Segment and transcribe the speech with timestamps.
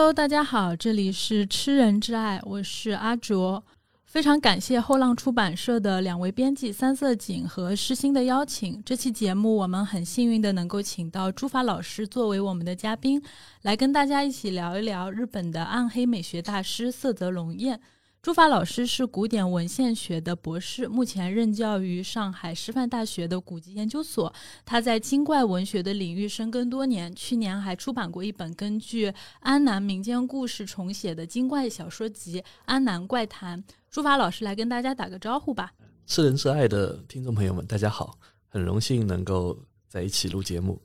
[0.00, 3.62] Hello，大家好，这里是吃人之爱，我是阿卓。
[4.06, 8.82] 非常感谢后浪出版社的两位编辑三色堇和诗心的邀请。
[8.82, 13.22] 这期节目我们很幸运的能够请到朱法老师作为我们的嘉宾，
[13.60, 17.78] 来跟大家一起聊一聊日本的暗黑美学大师色泽龙彦。
[18.22, 24.30] 朱法老师是古典文献学的博士，目前任教于上海师范大学的古籍研究所。
[24.66, 29.10] 他在精怪文学的领域深耕多年，去年还出版过一本根据
[29.40, 33.58] 安南民间故事重写的精怪小说集《安南怪谈》。
[33.90, 35.72] 朱法老师来跟大家打个招呼吧。
[36.04, 40.78] 吃人是爱的听众朋友们，大家好，很荣幸能够在一起录节目。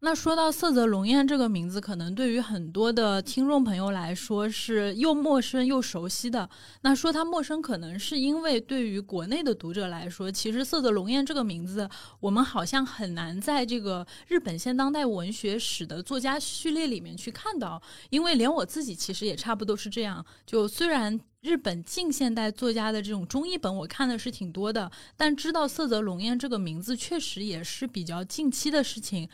[0.00, 6.48] 那说到色泽龙彦这个名字，可能对于很多的听众朋友来说是又陌生又熟悉的。
[6.82, 11.90] 那说它陌生，可能是因为对于国内的读者来说，其实色泽龙彦这个名字，
[12.20, 17.82] 我们好像很难在这个日本现当代文学史的作家序列里面去看到。
[18.10, 20.24] 因为连我自己其实也差不多是这样。
[20.46, 29.28] 就虽然日本近现代作家的这种中译本我看的是挺多的，但知道色泽龙彦这个名字，确实也是比较近期的事情。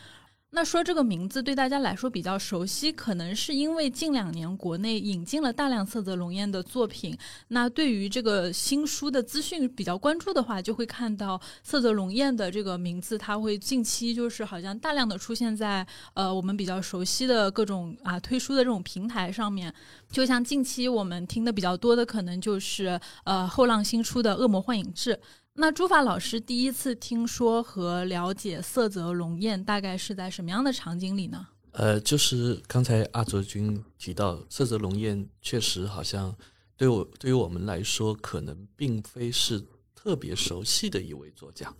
[0.54, 7.18] 那说这个名字对大家来说比较熟悉，可能是因为近两年国内引进了大量色泽龙彦的作品。
[7.48, 15.84] 那对于这个新书的资讯比较关注的话，就会看到色泽龙彦的这个名字，它会近期就是好像大量的出现在
[16.14, 19.74] 呃我们比较熟悉的各种啊推书的这种平台上面。
[20.08, 25.14] 就像近期我们听的比较多的，可能就是呃后浪新出的《恶魔幻影志》。
[25.56, 31.46] 那朱法老师第一次听说和了解色泽龙彦，大概是在什么样的场景里呢？
[31.70, 36.34] 呃，就是刚才阿卓君提到，色泽龙彦确实好像
[36.76, 41.72] 对我对于我们来说，可能并非是特别熟悉的一位作家。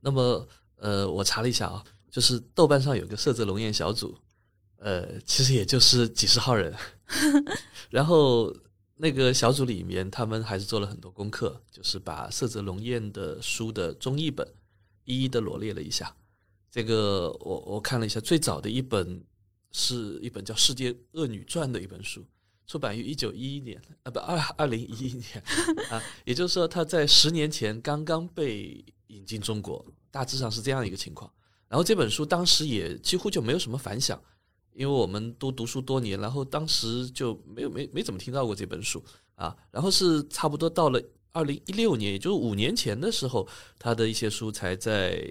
[0.00, 4.14] 那么，呃，我查了一下啊，就是豆瓣上有个色泽龙彦小组，
[4.76, 6.74] 呃，其实也就是几十号人，
[7.88, 8.54] 然后。
[9.02, 14.46] 那个小组里面，他们还是做了很多功课，就是把色泽龙彦的书的中译本
[15.02, 16.14] 一一的罗列了一下。
[16.70, 19.20] 这个我我看了一下，最早的一本
[19.72, 22.24] 是一本叫《世界恶女传》的一本书，
[22.64, 25.42] 出版于一九一一年啊，不二二零一一年
[25.90, 31.28] 啊，也就是说他在十年前刚刚被引进中国，大致上是这样一个情况。
[31.66, 34.22] 然后这本书当时也几乎就没有什么反响。
[34.74, 39.02] 因为我们都读书多年，然后当时就没有没没怎么听到过这本书
[39.34, 41.02] 啊，然后是差不多到了
[41.32, 43.46] 二零一六年，也就是五年前的时候，
[43.78, 45.22] 他的一些书才在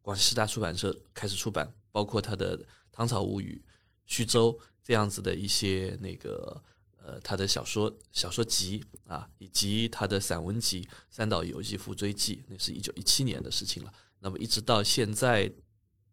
[0.00, 2.58] 广西师大出版社开始出版，包括他的
[2.90, 3.62] 《唐朝物语》
[4.06, 6.62] 《徐州》这样子的一些那个
[7.02, 13.92] 呃他的小说小说集啊，以及他的散文集《三岛游记附追记》，那是一九一七年的事情了。
[14.20, 15.52] 那么一直到现在，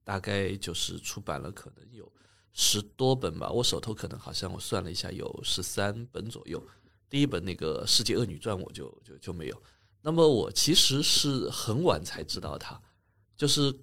[0.03, 2.11] 大概就是出版了可能有。
[2.53, 6.61] 十多本吧，我手头可能好像我算了一下有十三本左右。
[7.09, 9.63] 第一本那个《世界恶女传》我就就就没有。
[10.01, 12.79] 那么我其实是很晚才知道他，
[13.35, 13.73] 就是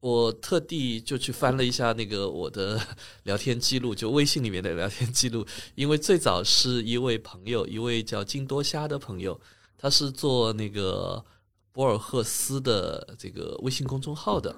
[0.00, 2.80] 我特地就去翻了一下那个我的
[3.24, 9.40] 聊天记录，就微信里面的聊天记录，因为最早是一位朋友，一位叫金多虾的朋友，
[9.76, 11.24] 他是做那个
[11.72, 14.54] 博尔赫斯的这个微信公众号的。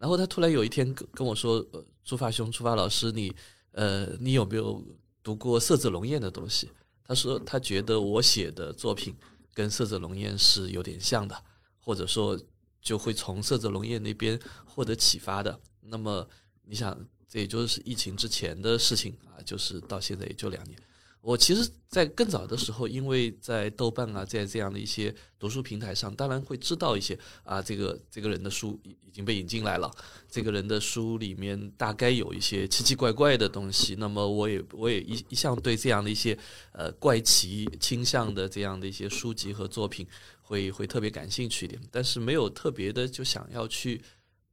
[0.00, 3.30] 然后他突然有一天跟跟我说：“呃，朱发兄，朱发老师，你，
[3.72, 4.82] 呃，你有没有
[5.22, 6.70] 读过色泽龙彦的东西？”
[7.04, 9.14] 他说他觉得我写的作品
[9.52, 11.36] 跟色泽龙彦是有点像的，
[11.78, 12.40] 或者说
[12.80, 15.60] 就会从色泽龙彦那边获得启发的。
[15.82, 16.26] 那么
[16.64, 16.98] 你想，
[17.28, 20.78] 这也就是疫情之前的事情啊，就是到现在也就两年。
[21.22, 29.90] 我其实，在更早的时候，因为在豆瓣啊，在这样的一些读书平台上，当然会知道一些啊，这个这个人的书已已经被引进来了，
[30.30, 33.96] 这个人的书里面大概有一些奇奇怪怪的东西。
[33.98, 36.36] 那么，我也我也一一向对这样的一些
[36.72, 40.06] 呃怪奇倾向的这样的一些书籍和作品，
[40.40, 44.00] 会会特别感兴趣一点，但是没有特别的就想要去。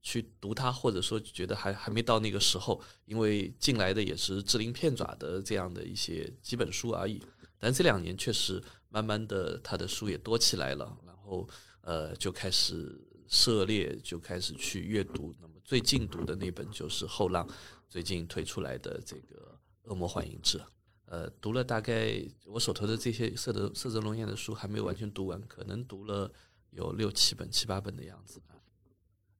[0.07, 7.21] 去读它，或者说觉得还还没到那个时候，因为进来的也是支鳞片爪的这样的一些几本书而已。
[7.59, 11.45] 但这两年确实慢慢的，他的书也多起来了，然后
[11.81, 15.35] 呃就开始涉猎，就开始去阅读。
[15.41, 17.45] 那么最近读的那本就是后浪
[17.89, 19.59] 最近推出来的这个
[19.89, 20.57] 《恶魔幻影志》，
[21.07, 26.31] 呃，读了大概我手头的这些色泽色泽龙彦的书还没有完全读完，可能读了
[26.69, 28.41] 有六七本、七八本的样子。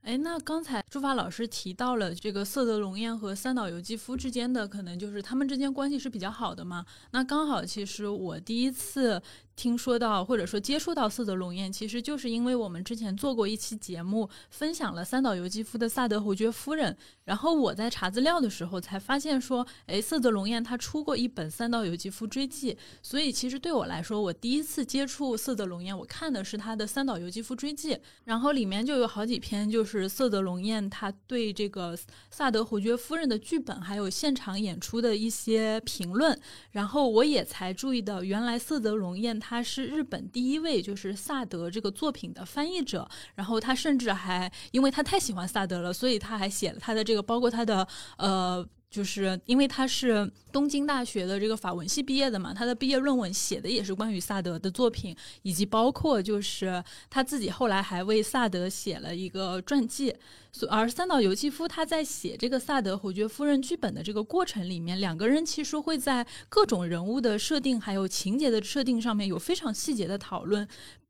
[0.08, 6.86] 哎，那刚才朱法老师提到了这个色泽龙彦和三岛由纪夫之间的，可能就是他们之间关系是比较好的嘛？
[7.12, 9.22] 那刚好，其实我第一次
[9.58, 16.94] 听说到或者说接触到色泽龙焰，其实就是因为我们之前做过一期节目，分享了三岛由纪夫的《萨德侯爵夫人》，
[17.26, 31.98] 然后我在查资料的时候才发现说，哎，色泽龙焰他出过一本三岛由纪夫追记，所以其实对我来说，我第一次接触色泽龙焰，我看的是他的三岛由纪夫追记，然后里面就有好几篇就是色泽龙焰他对这个
[32.30, 36.40] 萨德侯爵夫人的剧本还有现场演出的一些评论，
[36.70, 39.36] 然后我也才注意到，原来色泽龙焰。
[39.47, 48.68] 他他是日本第一位就是萨德这个作品的翻译者，然后他甚至还因为他太喜欢萨德了，所以他还写了他的这个，包括他的呃。
[48.90, 60.16] 就是因为他是东京大学的这个法文系毕业的嘛，他的毕业论文写的也是关于萨德的作品，以及包括就是他自己后来还为萨德写了一个传记。
[60.70, 70.68] 而三岛由纪夫他在写这个萨德侯爵夫人剧本的这个过程里面，两个人其实会在各种人物的设定还有情节的设定上面有非常细节的讨论。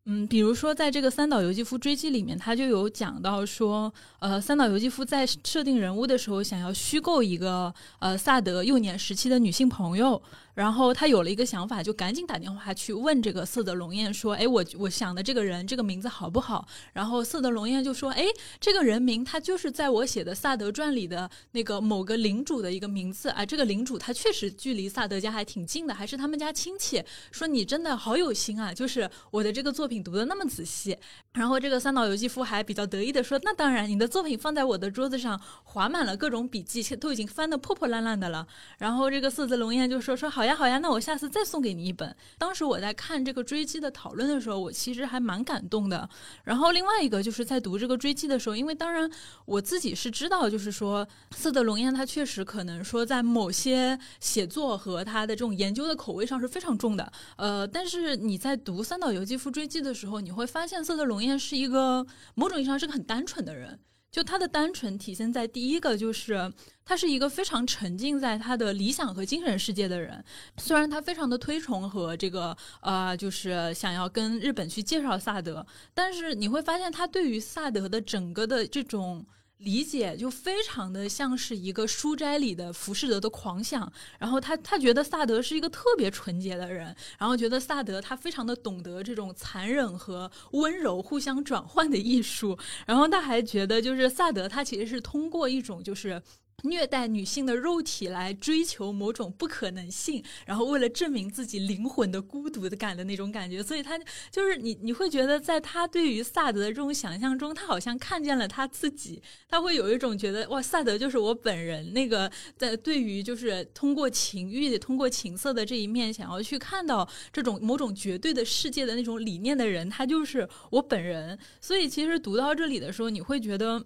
[0.09, 10.21] 嗯，比如说，在这个三岛由纪夫追击里面，他就有讲到说，呃，三岛由纪夫在设定人物的时候，想要虚构一个呃萨德幼年时期的女性朋友。
[10.57, 18.25] 然后他有了一个想法，就赶紧打电话去问这个色泽龙彦说：“哎，我我想的这个人，这个名字好不好？”然后色泽龙彦就说：“哎，
[18.59, 23.45] 这个人名他就是在我写的《萨德传》里的那个某个领主的一个名字啊。
[23.45, 27.03] 这个领主他确实距离萨德家还挺近的，还是他们家亲戚。
[27.31, 30.97] 说你真的好有心啊，就是我的这个作品读的那么仔细。”
[31.33, 38.47] 然后这个三岛由纪夫还比较得意的说：“那当然，你的作品放在我的桌子上，划满了各种笔记，都已经翻得破破烂烂的了。”
[38.79, 46.09] 然后这个色泽龙彦就说：“说好呀，好呀，那我下次再送给你一本。”当时我在看这个追击的讨论的时候，我其实还蛮感动的。
[46.43, 49.09] 然后另外一个就是在读这个追击的时候，因为当然
[49.45, 57.09] 我自己是知道，就是说色泽龙彦他确实可能说在某些写作和他的这种研究的口味上是非常重的。
[57.37, 61.37] 呃，但是你在读三岛由纪夫追击的时候，你会发现色泽龙彦。
[61.37, 62.03] 是一个
[62.33, 63.79] 某种意义上是个很单纯的人，
[64.11, 66.51] 就他的单纯体现在第一个，就是
[66.83, 70.23] 他是一个非常沉浸在他的理想和精神世界的人。
[70.57, 79.25] 虽然他非常的推崇和这个呃，就是想要跟日本去介绍萨德，但是你会发现他对于萨德的整个的这种。
[79.57, 96.21] 理解就非常的像是一个书斋里的浮士德的狂想，然后他他觉得萨德是一个特别纯洁的人，然后觉得萨德他非常的懂得这种残忍和温柔互相转换的艺术，然后他还觉得就是萨德他其实是通过一种就是。
[96.63, 103.95] 虐待女性的肉体来追求某种不可能性，然后为了证明自己灵魂的孤独的感的那种感觉，所以他
[104.31, 111.93] 就是你，你会觉得在他对于萨德的这种想象中，他好像看见了他自己，他会有一种觉得哇，萨德就是我本人。
[111.93, 121.37] 那个在对于就是通过情欲、通过情色的这一面，想要去看到这种某种绝对的世界的那种理念的人，他就是我本人。
[121.61, 123.85] 所以其实读到这里的时候，你会觉得。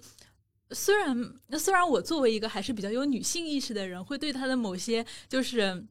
[0.73, 5.85] 虽然，虽然我作为一个还是比较有女性意识的人，会对他的某些就是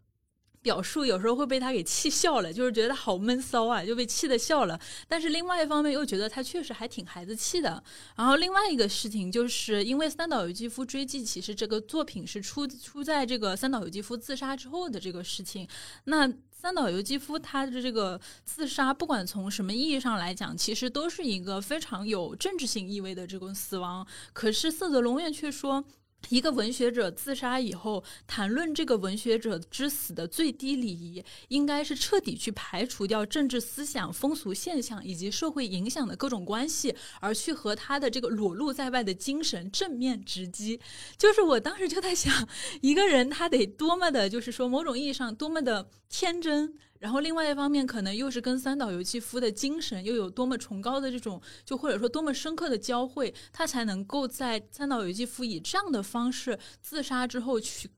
[0.62, 4.78] 表述，有时候会被他给气笑了，就是觉得好闷骚啊，就被气的笑了。
[5.08, 7.82] 但是另外一方面又觉得他确实还挺孩子气的。
[8.14, 15.66] 然后另外一个事情就是因为三岛由纪夫追记，其实这个作品是出出在这个三岛由纪夫自杀之后的这个事情。
[16.04, 24.06] 那三岛由纪夫他的这个自杀，不管从什么意义上来讲，其实都是一个非常有政治性意味的这种死亡。
[24.34, 25.82] 可是色泽龙院却说。
[26.28, 40.78] 一个文学者自杀以后，谈论这个文学者之死的最低礼仪，应该是彻底去排除掉政治思想、风俗现象以及社会影响的各种关系，而去和他的这个裸露在外的精神正面直击。
[41.16, 42.48] 就是我当时就在想，
[42.80, 46.74] 一个人他得多么的，就是说某种意义上多么的天真。
[47.00, 57.88] 然后另外一方面，可能又是跟三岛由纪夫的精神又有多么崇高的这种，就或者说多么深刻的交汇，他才能够在三岛由纪夫以这样的方式自杀之后去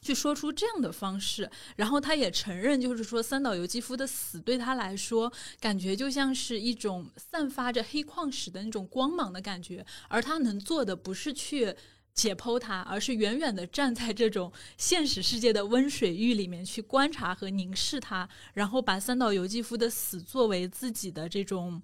[0.00, 1.50] 去说出这样的方式。
[1.74, 11.74] 然后他也承认，就是说三岛由纪夫的死对他来说，感觉就像是一种散发着黑矿石的那种光芒的感觉，而他能做的不是去。
[12.14, 21.80] 解剖它，而是远远的站在这种现实世界的温水浴里面去观察和凝视它，然后把三岛由纪夫的死作为自己的这种，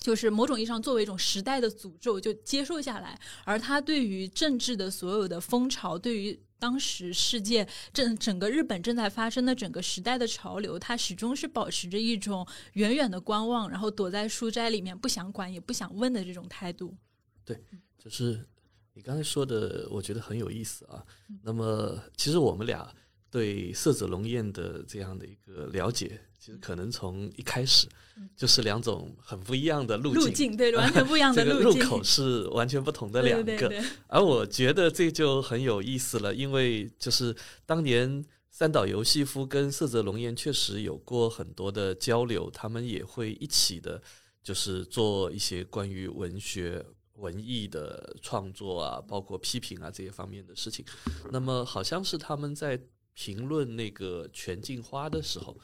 [0.00, 3.20] 就是某种意义上作为一种时代的诅咒就接受下来。
[3.44, 16.96] 而他对于政治的所有的风潮，对于当时世界正整个日本正在发生的整个时代的潮流，他始终是保持着一种远远的观望，然后躲在书斋里面不想管也不想问的这种态度。
[17.44, 17.62] 对，
[17.98, 18.48] 就是。
[18.94, 21.04] 你刚才说的，我觉得很有意思啊。
[21.42, 22.88] 那么，其实我们俩
[23.28, 27.88] 对色泽龙焰的这样的一个了解，其实可能从一开始
[28.36, 33.82] 就是两种很不一样的路路径，对，完全不一样的 路径，入口是完全不同的两个。
[34.06, 37.34] 而我觉得这就很有意思了，因为就是
[37.66, 44.00] 当年三岛由纪夫跟色泽龙彦确实有过很多的交流，他们也会一起的，
[44.40, 46.86] 就是做一些关于文学。
[47.16, 50.84] 文艺的创作啊，包括批评啊这些方面的事情，
[51.30, 52.80] 那么好像是他们在
[53.12, 55.56] 评论那个全镜花的时候，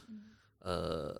[0.59, 1.13] 呃，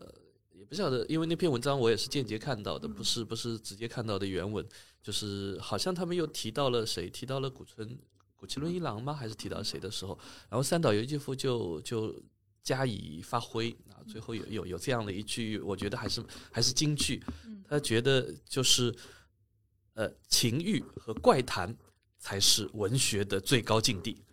[0.53, 4.65] 也不晓得，因为那篇文章我也是间接看到的，不是不是直接看到的原文，
[5.03, 7.99] 就是好像他们又提到了谁，提到了古村
[8.37, 9.13] 古奇伦一郎吗？
[9.13, 10.17] 还是提到谁的时候，
[10.49, 12.15] 然后三岛由纪夫就就
[12.63, 17.21] 加以发挥啊，最后有有有这样的一句，我觉得还是还是京剧，
[17.67, 18.95] 他觉得就是。
[19.93, 21.75] 呃，情欲和怪谈
[22.17, 24.23] 才是文学的最高境地。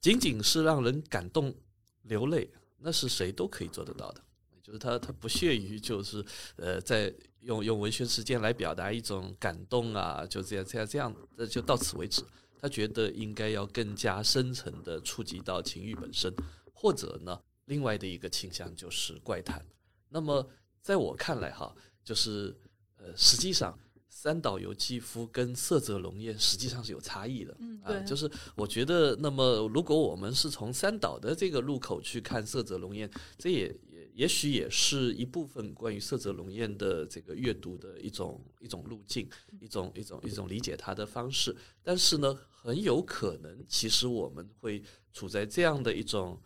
[0.00, 1.54] 仅仅是让人感动
[2.02, 4.20] 流泪，那是谁都可以做得到的。
[4.62, 6.24] 就是他，他不屑于就是
[6.56, 12.22] 呃，在用用文学时间来表达一种感动啊，就这样这样这样，那就到此为止。
[12.60, 16.34] 他觉得应该要更加深层的触及到情欲本身，
[16.72, 19.64] 或者呢，另外的一个倾向就是怪谈。
[20.08, 20.44] 那么
[20.82, 21.74] 在我看来哈，
[22.04, 22.56] 就是
[22.96, 23.78] 呃，实际上。
[24.08, 39.28] 三岛由纪夫跟色泽龙彦实际上是有差异的，啊，就是我觉得，那么如果我们是从三岛的这个路口去看色泽龙彦，这也也也许也是一部分关于色泽龙彦的这个阅读的一种一种路径，
[39.60, 41.56] 一种一种一种理解它的方式。
[41.82, 46.42] 但是呢，很有可能，其实我们会处在这样的一种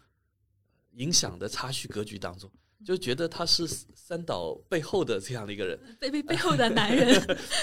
[0.97, 2.51] 影响的差序格局当中。
[2.85, 7.15] 就觉得他是三岛背后的这样的一个人， 背背背后的男人，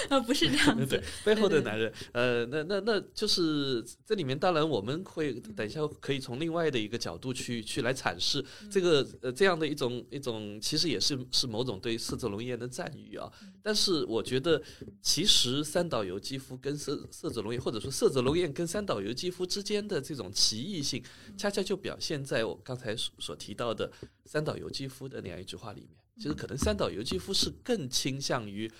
[0.08, 13.30] 啊， 不是这样子，对，背后的男人，呃，那那那就是这里面，当然我们会等一下可以从另外的一个角度去去来阐释这个呃这样的一种一种，其实也是是某种对色泽龙彦的赞誉啊。
[13.62, 14.60] 但是我觉得，
[15.02, 21.02] 其实三岛由纪夫跟色色泽龙彦，或者说色泽龙彦跟三岛由纪夫之间的这种奇异性，
[21.36, 23.92] 恰恰就表现在我刚才所所提到的
[24.24, 25.09] 三岛由纪夫。
[25.10, 28.70] 的那样一句话里面，其实可能三岛由纪夫是更倾向于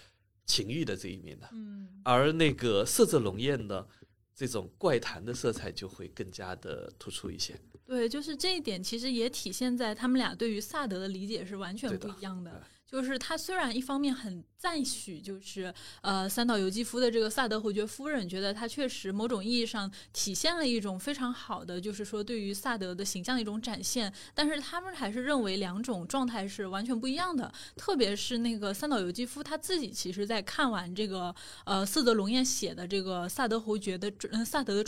[0.47, 3.87] 情欲的这一面的，嗯，而那个色泽龙彦的，
[4.35, 7.61] 这种怪谈的色彩就会更加的突出一些。
[7.85, 12.63] 对，就是这一点，其实也体现在他们俩对于萨德的理解是完全不一样的。
[12.91, 27.53] 就是他虽然一方面很赞许，就是呃三岛由纪夫的这个萨德侯爵夫人，觉得他确实某种意义上体现了一种非常好的，就是说对于萨德的形象的一种展现，但是他们还是认为两种状态是完全不一样的。
[27.77, 31.33] 特别是那个三岛由纪夫他自己，其实在看完这个
[31.65, 34.85] 呃四泽龙彦写的这个萨德侯爵的嗯萨德。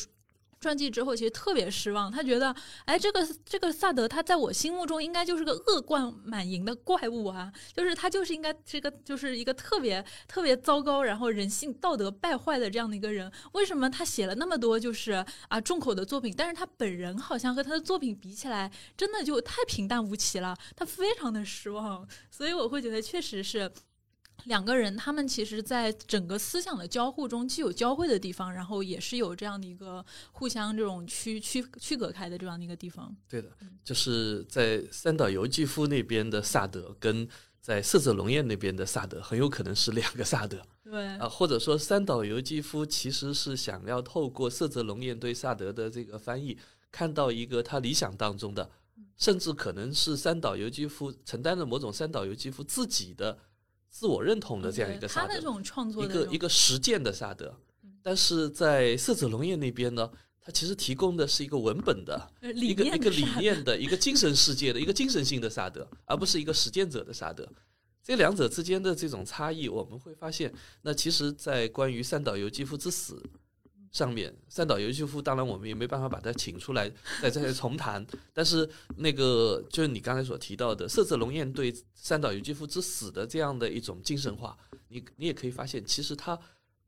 [0.63, 2.11] 传记之后，其实特别失望。
[2.11, 2.55] 他觉得，
[2.85, 13.31] 哎，这个这个萨德，他在我心目中应该就是个恶贯满盈的怪物啊，就是他就是应该这个就是一个特别特别糟糕，然后人性道德败坏的这样的一个人。
[13.53, 20.57] 为什么他写了那么多就是啊重口的作品，但是他本人好像和他的作品比起来，真的就太平淡无奇了。
[20.77, 23.71] 他非常的失望，所以我会觉得确实是。
[24.45, 33.15] 两个人，他们其实，在整个思想的交互中，既有交汇的地方，然后也是有这样的一个互相这种区区区隔开的这样的一个地方。
[33.29, 33.51] 对的，
[33.85, 37.29] 就是在三岛由纪夫那边的萨德，跟
[37.61, 40.61] 在色泽龙彦那边的萨德，很有可能是两个萨德。
[40.83, 46.59] 对啊，或者说三岛由纪夫其实是想要透过色泽龙彦对萨德的这个翻译，
[46.91, 48.69] 看到一个他理想当中的，
[49.17, 53.39] 甚至可能是三岛由纪夫承担了某种三岛由纪夫自己的。
[53.93, 55.35] 自我认同的这样一个萨德，
[56.03, 57.55] 一个一个实践的萨德，
[58.03, 67.47] 但是在色泽农业那边呢，它其实提供的是一个文本的一个一个理念的一个精神世界的一个精神性的萨德，而不是一个实践者的萨德。
[68.03, 73.23] 这两者之间的这种差异，我们会发现，那其实，在关于三岛由纪夫之死。
[73.93, 78.05] 上面三岛由纪夫，当然我们也没办法把他请出来再再重谈。
[78.33, 84.57] 但是那个就是你刚才所提到的色泽龙彦对三岛由纪夫之死的这样的一种精神化，
[84.89, 86.39] 你你也可以发现，其实他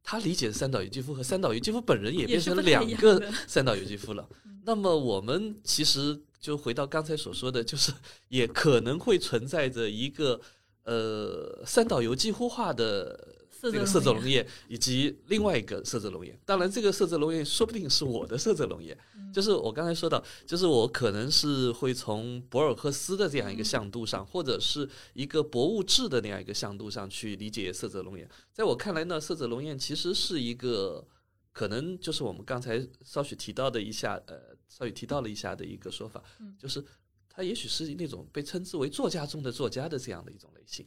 [0.02, 4.26] 他理解的三岛由纪夫和三岛由纪夫本人也变成了两个三岛由纪夫了。
[4.64, 7.92] 那么我们其实就回到刚才所说的，就是
[8.28, 10.40] 也可能会存在着一个
[10.84, 13.33] 呃三岛由纪夫化的。
[13.70, 18.96] 这个色泽龙叶以及另外一个色泽龙叶，当然这个色泽龙叶说不定是我的色泽龙叶，
[19.32, 28.28] 就是我刚才说到，就是我可能是会从博尔赫斯的这样一个向度上，或者是一个博物志的那样一个向度上去理解色泽龙叶。
[28.52, 31.06] 在我看来呢，色泽龙叶其实是一个
[31.52, 36.22] 可能就是我们刚才稍许提到的一下，呃，稍许提到了一下的一个说法，
[36.58, 36.84] 就是
[37.28, 40.84] 他也许是那种被称之为作家中的作家的这样的一种类型，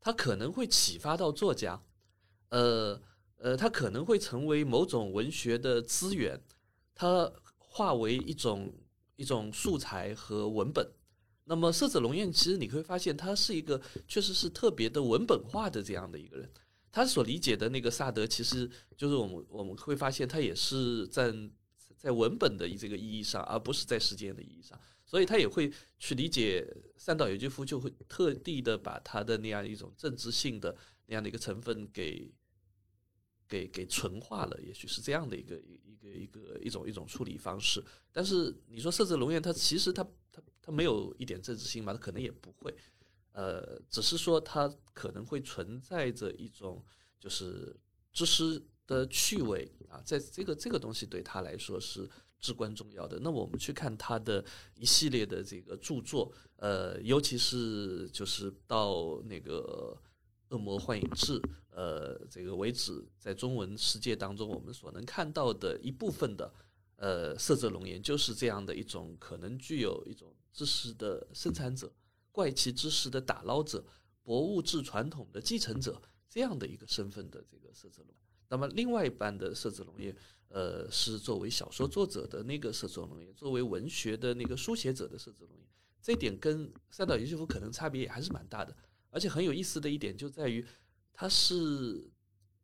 [0.00, 1.80] 他可能会启发到作家，
[2.52, 3.00] 呃
[3.38, 6.38] 呃，他可能会成为某种文学的资源，
[6.94, 8.72] 它化为一种
[9.16, 10.86] 一种素材和文本。
[11.44, 16.48] 那么，色泽龙彦其实你会发现，他是一个确实是特别的文本化的这样的一个人。
[16.92, 21.34] 他所理解的那个萨德，其实就是我们我们会发现，他也是在
[21.96, 24.78] 在文本的这个意义上，而不是在时间的意义上。
[25.06, 26.66] 所以他也会去理解
[26.96, 32.30] 三岛由纪夫，就会特地的把他的那样一种政治性的那样的一个成分给
[33.52, 34.58] 给给纯化了。
[34.62, 37.82] 也许是这样的一个一个一个一种一种处理方式。
[38.10, 40.06] 但是你说色泽龙彦，他其实他。
[40.64, 41.92] 他没有一点政治性吗？
[41.92, 42.72] 他可能也不会，
[43.32, 46.80] 呃，只是说他可能会存在着一种
[47.18, 47.76] 就是
[48.12, 53.18] 知识的趣味啊，在这个这个东西对他来说是至关重要的。
[53.20, 54.44] 那我们去看他的
[54.76, 59.98] 一系列的这个著作，呃，尤其是就是到那个
[60.54, 61.40] 《恶魔幻影志》
[61.72, 66.54] 呃这个为止，在中文世界当中，我们所能看到的一部分的
[66.96, 70.32] 呃色泽龙岩，就是这样的一种可能具有一种。
[70.54, 71.90] 知识的生产者，
[72.30, 73.82] 怪奇知识的打捞者，
[74.22, 78.14] 博物志传统的继承者，这样的一个身份的这个色泽龙。
[78.50, 80.14] 那么，另外一半的色泽龙也，
[80.48, 85.66] 呃，是作为小说作者的那个色泽龙岩，作为文学的那个书写者的色泽龙岩。
[86.02, 88.76] 这点跟三岛由纪夫可能差别也还是蛮大的。
[89.08, 90.62] 而且很有意思的一点就在于，
[91.12, 92.10] 他是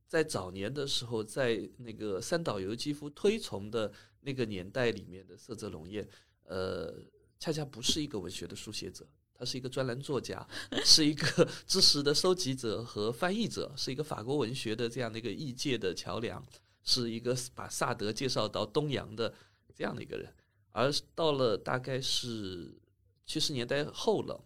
[0.06, 6.08] 在早年的时候，在那个三岛由纪夫推崇的那个年代里面的色泽龙彦，
[6.44, 6.94] 呃。
[7.40, 10.44] 恰恰不是一个文学的书写者，他是一个专栏作家，
[10.84, 16.44] 是一个 知识的收集者和翻译者，是一个法国文学的这样的一个异界的桥梁，
[16.82, 19.32] 是一个把萨德介绍到东洋的
[19.72, 20.28] 这样的一个人。
[20.72, 22.76] 而到了大概是
[23.24, 24.44] 七十年代后了，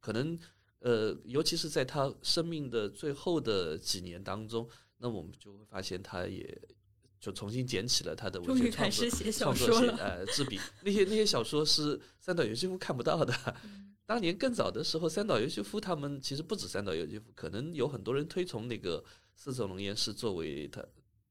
[0.00, 0.36] 可能
[0.84, 4.68] 呃，尤其是在他生命的最后的几年当中，
[4.98, 6.56] 那我们就会发现他也。
[7.20, 13.34] 就重新捡起了他的文学创作，创作写呃执笔那些那些小说是三岛由纪夫看不到的。
[14.04, 19.02] 当年更早的时候，三岛由纪夫他们其实不止三岛由纪夫，可能有很多人推崇那个
[19.34, 20.84] 四泽龙彦是作为他，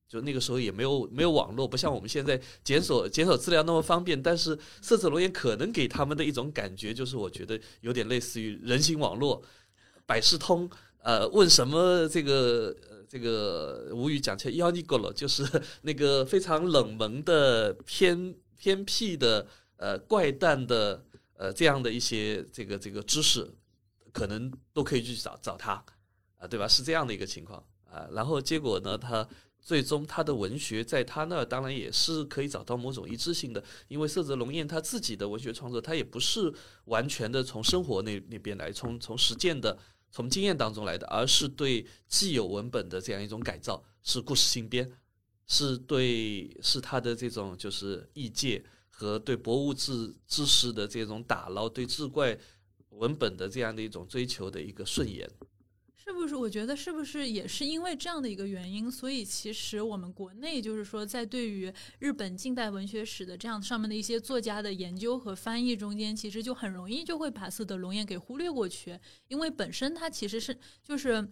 [0.08, 4.22] 就那个时候也没有没有网络，不像我们现在检索检索资料那么方便。
[4.22, 9.42] 但是四泽龙彦可能给他们的一种感觉，就是我觉得有点类似于人形网络、
[10.06, 10.70] 百事通，
[11.04, 12.76] 呃，问什么这个。
[13.06, 15.46] 这个无语讲起来，妖尼够了，就是
[15.84, 19.46] 那个非常冷门的、偏偏僻的、
[19.78, 21.06] 呃怪诞的、
[21.38, 23.48] 呃这样的一些这个这个知识，
[24.12, 25.74] 可能都可以去找找他
[26.39, 26.68] 啊，对吧？
[26.68, 28.08] 是这样的一个情况啊。
[28.13, 29.28] 然后结果呢，他
[29.63, 36.54] 最终他的文学在他那儿当然也是可以找到某种一致性的，因为色泽龙彦他自己的文学创作，他也不是
[36.86, 39.78] 完全的从生活那那边来，从从实践的。
[40.15, 44.88] 从经验当中来的，而是对既有文本的这样一种改造，是故事新编，
[45.47, 52.38] 是对是他的这种就是异界和对博物志知识的这种打捞，对志怪
[52.89, 55.28] 文本的这样的一种追求的一个顺延。
[56.04, 56.36] 是不是？
[56.36, 71.28] 我觉得是不是也是因为这样的一个原因，所以其实我们国内就是说，在对于日本近代文学史的这样上面的一些作家的研究和翻译中间，其实就很容易就会把色德龙彦给忽略过去，因为本身它其实是就是。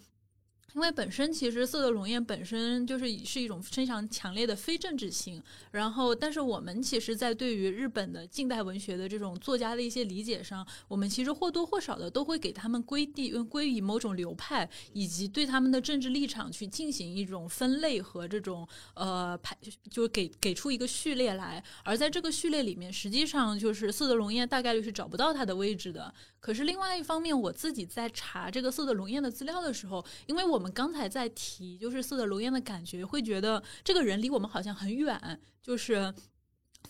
[0.74, 19.58] 因为本身其实色泽龙彦本身就是是一种非常强烈的非政治性，然后但是我们其实，在对于日本的近代文学的这种作家的一些理解上，我们其实或多或少的都会给他们归地归以某种流派，以及对他们的政治立场去进行一种分类和这种呃排，
[19.90, 21.64] 就是给给出一个序列来。
[21.84, 26.14] 而在这个序列里面，实际上就是色泽龙彦大概率是找不到他的位置的。
[26.40, 35.20] 可是另外一方面，我自己在查这个色泽龙彦的资料的时候，因为我我们刚才在提，就是色泽龙彦的感觉，会觉得这个人离我们好像很远，
[35.60, 36.14] 就是。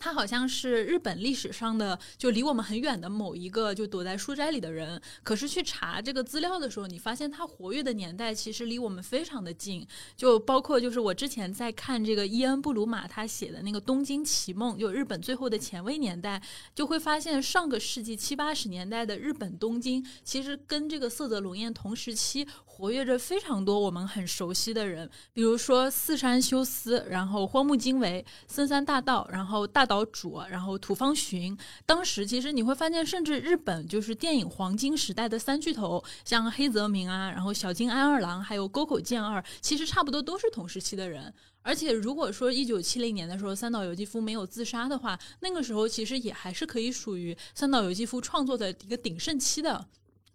[0.02, 9.86] 他好像是日本历史上的就离我们很远的某一个就躲在书斋里的人，可是去查这个资料的时候，你发现他活跃的年代其实离我们非常的近，
[10.18, 16.42] 就包括就是我之前在看这个伊恩布鲁马他写的那个《东京奇梦》，就日本最后的前卫年代，
[16.74, 29.91] 就会发现上个世纪七八十年代的日本东京，其实跟这个色泽龙彦同时期活跃着非常多我们很熟悉的人，比如说四山修斯，然后荒木经惟、森山大道，然后大。
[29.92, 31.58] 岛主，然后土方寻。
[31.86, 41.34] 当时其实你会发现，甚至日本就是电影黄金时代的三巨头，像黑泽明啊，然后小津安二郎，还有沟口健二，其实差不多都是同时期的人。
[41.62, 49.86] 而且如果说一九七零年的时候三岛由纪夫没有自杀的话，那个时候其实也还是可以属于三岛由纪夫创作的一个鼎盛期的。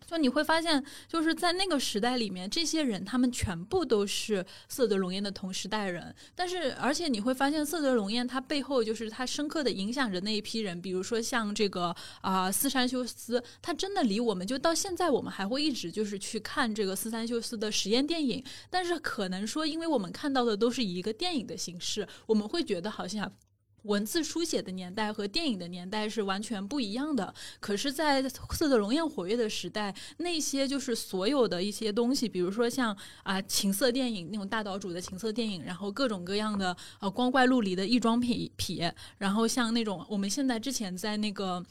[0.05, 6.15] 就你会发现，就是在那个时代里面，这些人他们全部都是色泽龙彦的同时代人。
[6.35, 10.81] 但是，而且你会发现，色泽龙彦他背后就是他深刻的影响着那一批人。
[10.81, 18.45] 比如说像这个啊，四山修斯，他真的离我们就到现在，我们还会一直就是去看这个四山修斯的实验电影。
[18.71, 23.33] 但是可能说，因为我们看到的都是以一个电影的形式，我们会觉得好像。
[23.87, 27.33] 文字书写的年代和电影的年代是完全不一样的。
[27.61, 38.83] 可是，在色泽荣耀活跃的时代，那些就是所有的一些东西，比如说像啊情色电影那种大岛主的情色电影，然后各种各样的呃光怪陆离的异装癖癖，
[39.19, 41.65] 然后像那种我们现在之前在那个。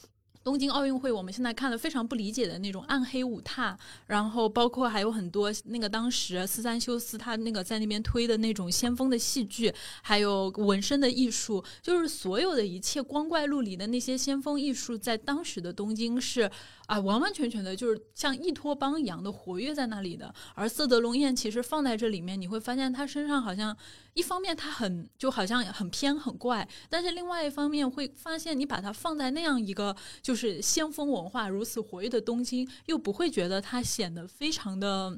[0.45, 16.47] 东京奥运会，我们现在看了非常不理解的那种暗黑舞踏，然后包括还有很多那个当时四三修斯他那个在那边推的那种先锋的戏剧，还有纹身的艺术，就是所有的一切光怪陆离的那些先锋艺术，在当时的东京是。
[16.87, 20.33] 啊，完完全全的就是像一托邦一样的活跃在那里的。
[20.53, 23.75] 而色泽龙彦其实放在这里面，你会发现他身上好像
[24.13, 35.17] 一方面他很就好像很偏很怪，但是另外一方面会发现你把它放在那样一个就是先锋文化如此活跃的东京，又不会觉得它显得非常的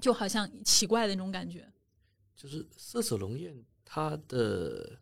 [0.00, 1.66] 就好像奇怪的那种感觉。
[2.36, 4.98] 就是色泽龙彦他的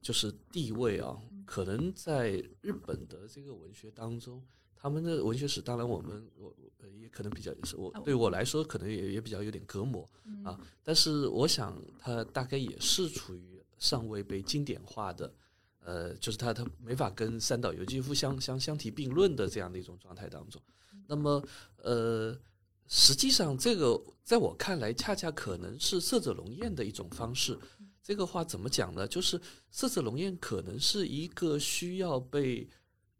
[0.00, 4.44] 就是地位啊，可能在日本的这个文学当中。
[4.78, 10.08] 他们的文学史，当然我们我呃也可能比较是我对我来说可能也也比较有点隔膜
[10.44, 15.34] 啊，但是我想他大概也是处于尚未被经典化的，
[15.80, 20.62] 呃，就是他他没法跟三岛由纪夫相相相提并论的这样的一种状态当中。
[21.08, 21.42] 那么
[21.78, 22.38] 呃，
[22.86, 27.58] 实际上这个在我看来，恰恰可能是色泽龙彦的一种方式。
[28.06, 29.08] 这个话怎么讲呢？
[29.08, 29.40] 就是
[29.70, 32.68] 色泽龙宴可能是一个需要被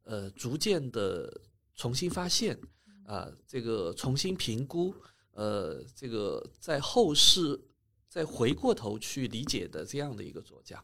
[0.05, 1.41] 呃逐渐的。
[1.79, 2.59] 重新发现，
[3.05, 4.95] 啊，这个重新评估，
[5.33, 7.61] 呃，这个在后世
[8.09, 10.83] 再回过头去理解的这样的一个作家，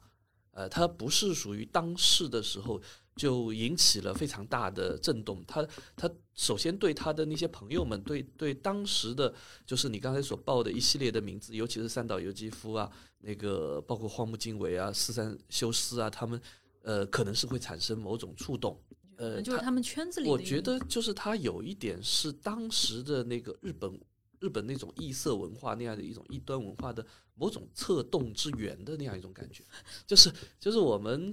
[0.50, 2.78] 呃，他不是属于当世的时候
[3.16, 5.44] 就引起了非常大的震动。
[5.46, 9.32] 他他首先对他的那些朋友们，对对当时的，
[9.66, 16.40] 就是你刚才所报的一系列的名字，尤其是三岛由纪夫啊，那个包括荒木经惟啊、四三修斯啊，他们
[16.82, 18.80] 呃，可能是会产生某种触动。
[19.18, 24.00] 呃，就是他们圈子里，我觉得就是他有一点是当时的那个日本
[24.40, 29.62] 日本那种异色文化那样的一种异端文化的某种策动之源的那样一种感觉，
[30.06, 31.32] 就是就是我们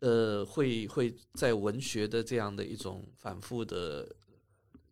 [0.00, 4.14] 呃会会在文学的这样的一种反复的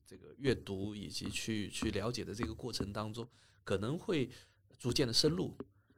[0.06, 3.28] 这个阅读以及去去了解的这个过程当中，
[3.62, 4.30] 可能会
[4.78, 5.56] 逐渐的深入，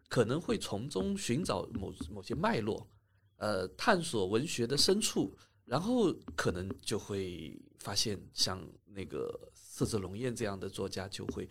[0.09, 2.88] 可能会从中寻找某某些脉络，
[3.37, 5.37] 呃，探索文学的深处。
[5.66, 11.49] 然后可能就会发现，像那个色泽龙彦这样的作家就会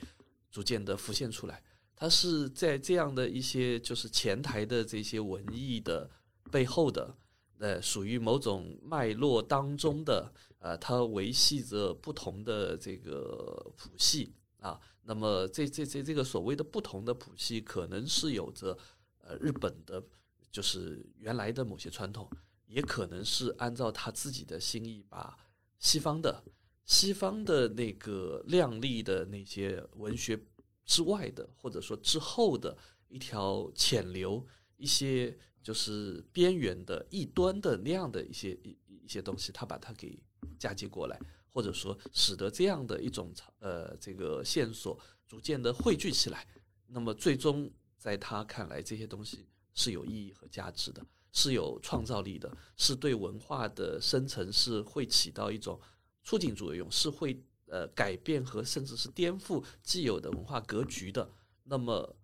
[0.49, 1.61] 逐渐的浮现出来。
[1.97, 6.09] 他是在这样的一些就是前台的这些文艺的
[6.49, 7.13] 背后的，
[7.59, 14.79] 呃，属于某种脉络当中的，呃，它维系着不同的这个谱系啊。
[15.03, 18.77] 那么这这这这个所谓的不同的谱系，可能是有着
[19.19, 20.03] 呃日本的，
[20.51, 22.29] 就是原来的某些传统。
[22.67, 25.37] 也可能是按照他自己的心意，把
[25.77, 26.43] 西方的、
[26.83, 30.37] 西方的那个亮丽的那些文学
[30.83, 32.75] 之外的，或者说之后的
[33.07, 34.43] 一条浅流、
[34.77, 40.21] 一些就是边缘的异端的那样的一些一一些东西，他把它给
[40.59, 41.19] 嫁接过来，
[41.51, 46.45] 或者说使得这样的一种呃这个线索逐渐的汇聚起来，
[46.85, 51.03] 那么最终在他看来，这些东西是有意义和价值的。
[51.37, 55.77] 是有创造力的，是对文化的生成是会起到一种
[56.23, 61.29] 促进作用，是会呃改变和甚至是颠覆既有的文化格局的。
[61.65, 62.15] 那么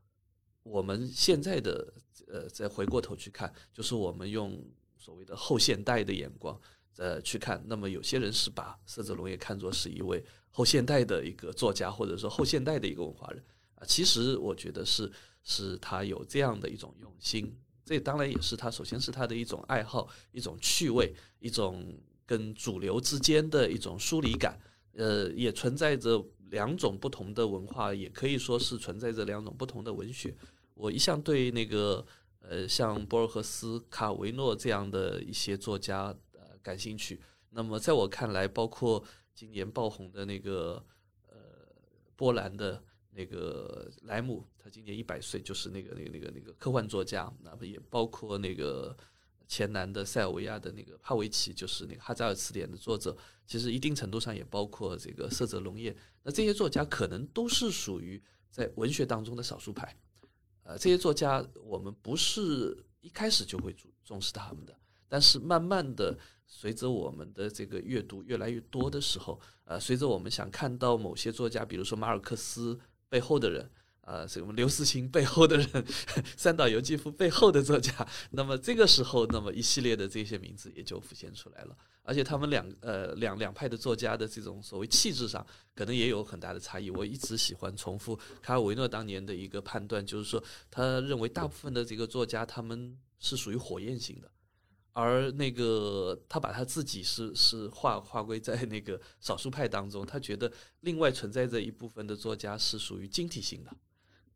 [0.63, 1.93] 我们现在的
[2.31, 4.57] 呃再回过头去看，就是我们用
[4.97, 6.59] 所谓的后现代的眼光
[6.97, 13.43] 呃去看，那么有些人是把色泽龙也看作是一位后现代的一个作家，或者说后现代的一个文化人
[13.75, 13.83] 啊。
[13.85, 15.11] 其实我觉得是
[15.43, 17.53] 是他有这样的一种用心。
[17.83, 21.85] 这当然也是他，首先是他的一种爱好，一种趣味，一种
[22.25, 24.57] 跟主流之间的一种疏离感。
[24.93, 30.33] 呃，也存在着两种不同的文化，也可以说是存在着两种不同的文学。
[30.73, 32.05] 我一向对那个
[32.41, 37.21] 呃像博尔赫斯、卡维诺这样的一些作家呃感兴趣。
[37.49, 40.83] 那么在我看来，包括今年爆红的那个
[41.27, 41.35] 呃
[42.15, 47.31] 波兰的那个莱姆，他今年一百岁，就是那个那个那个那个科幻作家。
[47.41, 48.95] 那么也包括那个
[49.47, 53.15] 前南的塞尔维亚的那个帕维奇，就是那个哈扎尔词典的作者。
[53.45, 55.93] 其实一定程度上也包括这个色泽龙彦。
[56.23, 59.93] 那这些作家可能都是属于在文学当中的少数派。
[60.63, 64.75] 呃，这些作家我们不是一开始就会重重视他们的，
[65.07, 66.17] 但是慢慢的。
[66.53, 73.71] 随着我们的这个阅读越来越多的时候，呃，随着我们想看到某些作家，比如说马尔克斯背后的人，
[74.11, 75.85] 呃，什么刘慈欣背后的人，
[76.35, 81.77] 三岛由纪夫背后的作家， 那么这个时候，那么一系列的这些名字也就浮现出来了。
[82.03, 86.89] 而且他们两呃两两派的作家的这种所谓气质上，可能也有很大的差异。
[86.89, 94.29] 我一直喜欢重复卡尔维诺当年的一个判断，就是说他认为大部分的这个作家他们是属于火焰型的。
[94.91, 103.71] 而那个他把他自己是是划划归在那个少数派当中，他觉得另外存在着一部分的作家是属于晶体型的。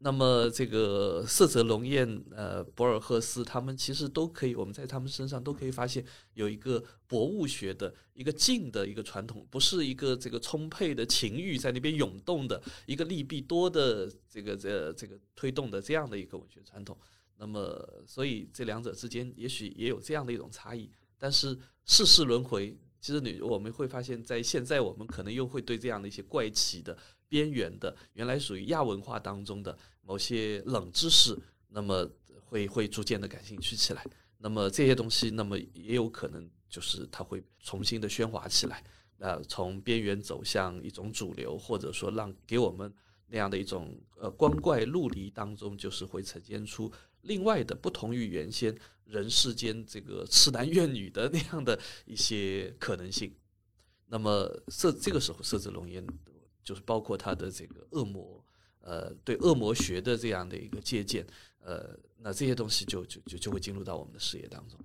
[0.06, 16.96] 那么这个色泽龙彦、呃博尔赫斯，他们其实都可以，我们在他们身上都可以发现有一个博物学的一个静的一个传统，不是一个这个充沛的情欲在那边涌动的一个利弊多的这个这这个推动的这样的一个文学传统。
[17.38, 20.88] 那么，所以这两者之间也许也有这样的一种差异，
[21.18, 26.96] 但是世事轮回，其实你我们会发现，在现在我们可能又会对这样的一些怪奇的、
[27.28, 31.36] 边缘的、原来属于亚文化当中的某些冷知识，
[31.70, 32.08] 那么
[32.46, 34.06] 会会逐渐的感兴趣起来。
[34.38, 38.84] 那么这些东西，那么也有可能就是它会重新的喧哗起来，
[39.18, 42.94] 呃从边缘走向一种主流，或者说让给我们
[43.28, 46.92] 那样的一种呃光怪陆离当中，就是会呈现出。
[47.22, 53.34] 另外的不同于原先人世间这个痴男怨女的那样的一些可能性，
[54.06, 56.06] 那么设这个时候设置龙烟，
[56.64, 58.45] 就是包括他的这个恶魔，
[58.86, 61.26] 呃，对恶魔学的这样的一个借鉴，
[61.60, 64.80] 呃，那这些东西就就就就会进入到我们的视野当中。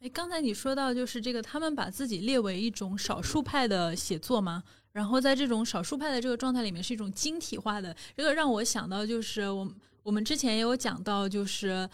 [0.00, 4.62] 哎，刚才你说到就是这个，他们把自己列为一种少数派的写作吗？
[4.92, 9.72] 然后在这种少数派的这个状态里面，是一种晶体化的，这个让我想到就是我。
[10.02, 11.88] 我们之前也有讲到，就是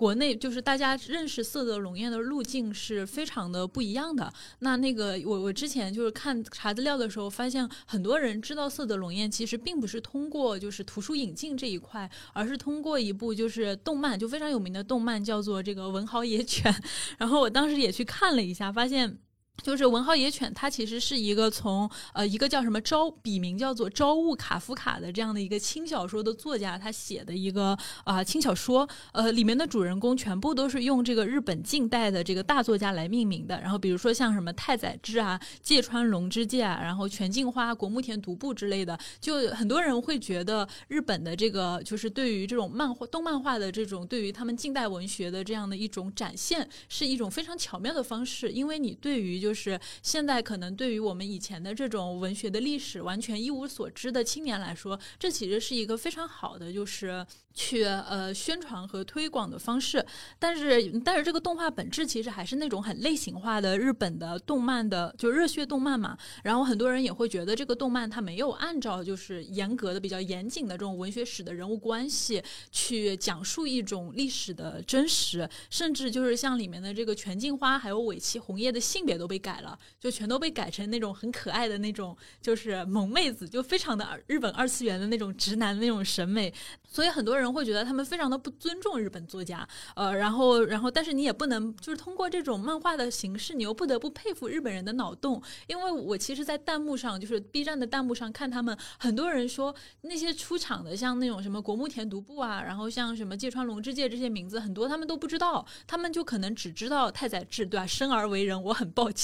[0.00, 4.32] 国内就是大家认识色泽龙艳的路径是非常的不一样的。
[4.60, 16.72] 那那个我我之前就是看查资料的时候，发现很多人知道色泽龙艳其实并不是通过就是图书引进这一块，而是通过一部就是动漫，就非常有名的动漫叫做这个《文豪野犬》。
[17.18, 19.18] 然后我当时也去看了一下，发现。
[19.62, 33.60] 就是文豪野犬，它其实是一个从呃一个叫什么招笔名叫做朝雾卡夫卡的这样的一个轻小说的作家，他写的一个啊轻小说，呃里面的主人公全部都是用这个日本近代的这个大作家来命名的。
[33.60, 57.26] 然后比如说像什么太宰治啊、芥川龙之介啊，然后全镜花、国木田独步之类的，就很多人会觉得日本的这个就是对于这种漫画、动漫画的这种对于他们近代文学的这样的一种展现，是一种非常巧妙的方式，因为你对于就就是现在，可能对于我们以前的这种文学的历史完全一无所知的青年来说，这其实是一个非常好的，就是。
[57.52, 60.06] 去呃宣传和推广的方式，
[60.38, 66.16] 但是但是这个动画本质其实还是那种很类型化的日本的动漫的，就热血动漫嘛。
[66.44, 86.52] 然后很多人也会觉得这个动漫它没有按照就是严格的、比较严谨的这种文学史的人物关系去讲述一种历史的真实，甚至就是像里面的这个全镜花还有尾崎红叶的性别都被改了，就全都被改成那种很可爱的那种就是萌妹子，就非常的日本二次元的那种直男的那种审美，
[86.88, 87.50] 所以很多人。
[87.50, 89.66] 会觉得他们非常的不尊重日本作家，
[89.96, 95.42] 呃，然后，然后，但是你也不能就是通过这种漫画的形式，你又不得不佩服日本人的脑洞。
[95.66, 107.84] 因为我其实，在弹幕上，就是 B 站的弹幕上看他们，很多人说那些出场的，像那种什么国木田独步啊，然后像什么芥川龙之介这些名字，很多他们都不知道，他们就可能只知道太宰治，对吧？
[107.84, 109.19] 生而为人，我很抱歉，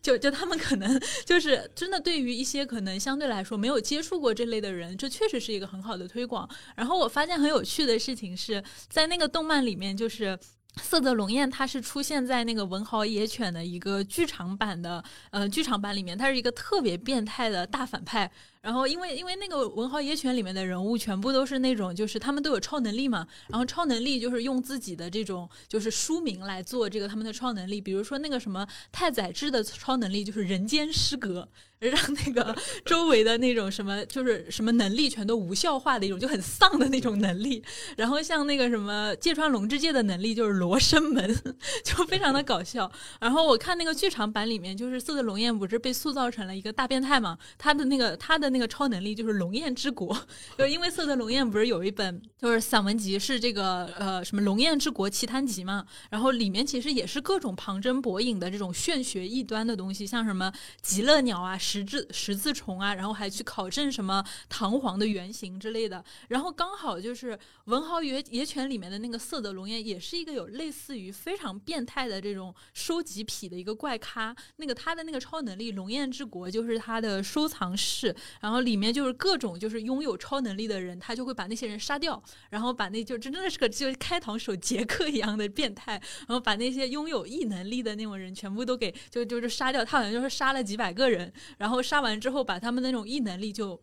[0.00, 6.48] 就就他们可能就是真的对于一些可能相对来说没有接触过这类的人，这确实是一个很好的推广。
[6.74, 7.62] 然后我发现很有。
[7.66, 10.38] 趣的事情是在那个动漫里面，就是
[10.80, 18.30] 色泽龙焰它是出现在那个文豪野犬的一个剧场版的呃剧场版里面，它是一个特别变态的大反派。
[18.66, 31.48] 然后因为因为那个文豪野犬里面的人物全部都是那种就是他们都有超能力嘛，然后超能力就是用自己的这种就是书名来做这个他们的超能力，比如说那个什么太宰治的超能力就是人间失格。
[31.78, 37.62] 让那个周围的那种什么，就是什么能力全都无效化的一种，就很丧的那种能力。
[37.98, 41.38] 然后像那个什么芥川龙之介的能力就是罗生门，
[41.84, 42.90] 就非常的搞笑。
[43.20, 47.36] 然后我看那个剧场版里面，就是色泽龙彦不是被塑造成了一个大变态嘛？
[47.58, 50.16] 他的那个他的那那个超能力就是龙焰之国，
[50.56, 55.84] 就因为色泽龙焰不是有一本就是散文集是这个呃什么龙焰之国奇谭集嘛？
[56.08, 61.58] 然后里面其实也是各种旁征博引的这种玄学异端的东西，像什么极乐鸟啊。
[61.58, 74.34] 十字十字虫啊，然后还去考证什么唐皇的原型之类的，然后刚好就是文豪野野犬里面的那个色泽龙焰，也是一个有类似于非常变态的这种收集癖的一个怪咖。
[74.56, 85.92] 那个他的那个超能力龙焰之国就是他的收藏室，然后里面就是各种就是拥有超能力的人，他就会把那些人杀掉，然后把那就真的是个就开膛手杰克一样的变态，
[86.26, 89.84] 然后把那些拥有异能力的那种人全部都给就就是杀掉。
[89.84, 91.32] 他好像就是杀了几百个人。
[91.58, 93.80] 然后杀完之后，把他们那种异能力就。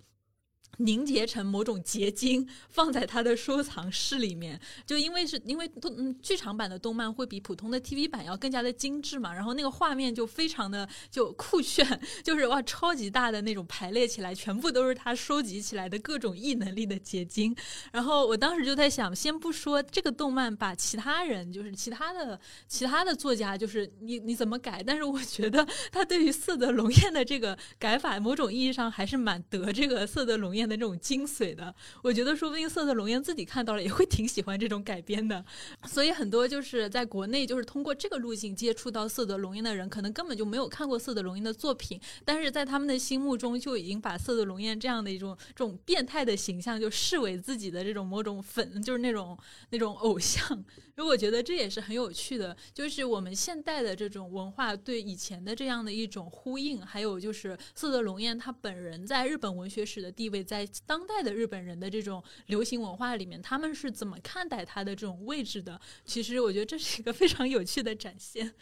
[0.77, 4.59] 凝结成某种结晶，放在他的收藏室里面。
[4.85, 17.55] 就因为是因为动嗯剧场版的动漫会比普通的 TV 版要更加的精致嘛，然后那个画面就非常的就酷炫，就是哇超级大的那种排列起来，全部都是他收集起来的各种异能力的结晶。
[17.91, 35.43] 然后我当时就在想，先不说这个动漫把其他人就是其他的其他的作家就是你你怎么改，但是我觉得他对于色泽龙焰的这个改法，某种意义上还是蛮得这个色泽龙的这种精髓的，我觉得说不定色泽龙彦自己看到了也会挺喜欢这种改编的，
[35.85, 49.37] 所以很多就是在国内就是通过这个路径接触到色泽龙彦的人，可能根本就没有看过色泽龙彦的作品，但是在他们的心目中就已经把色泽龙彦这样的一种这种变态的形象就视为自己的这种某种粉，就是那种
[49.69, 50.63] 那种偶像。
[50.95, 65.79] 因为我觉得这也是很有趣的，就是我们现代的这种文化对以前的这样的一种呼应，还有就是色泽龙彦他本人在日本文学史的地位，在当代的日本人的这种流行文化里面，他们是怎么看待他的这种位置的？
[66.05, 68.53] 其实我觉得这是一个非常有趣的展现。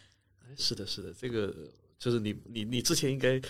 [0.57, 1.53] 是的，是的，这个
[1.99, 3.41] 就是你你你之前应该。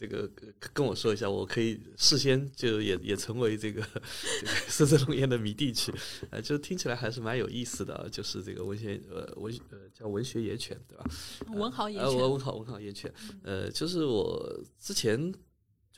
[0.00, 0.26] 这个
[0.72, 5.92] 跟我说一下，我可以事先就也也成为这个这个 色泽龙焰的迷弟去，
[6.30, 11.04] 呃，就听起来还是蛮有意思的，就是这个文学呃文呃叫文学野犬对吧？
[11.52, 15.30] 文豪野犬，文豪文豪野犬，呃，就是我之前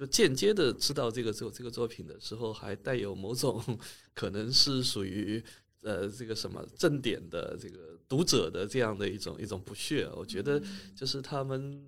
[0.03, 3.62] 就间接的知道这个作这个作品的时候，还带有某种
[4.12, 5.43] 可能是属于
[5.83, 10.61] 呃这个什么正点的这个读者的这样的一种一种不屑，我觉得
[10.97, 11.81] 就是他们。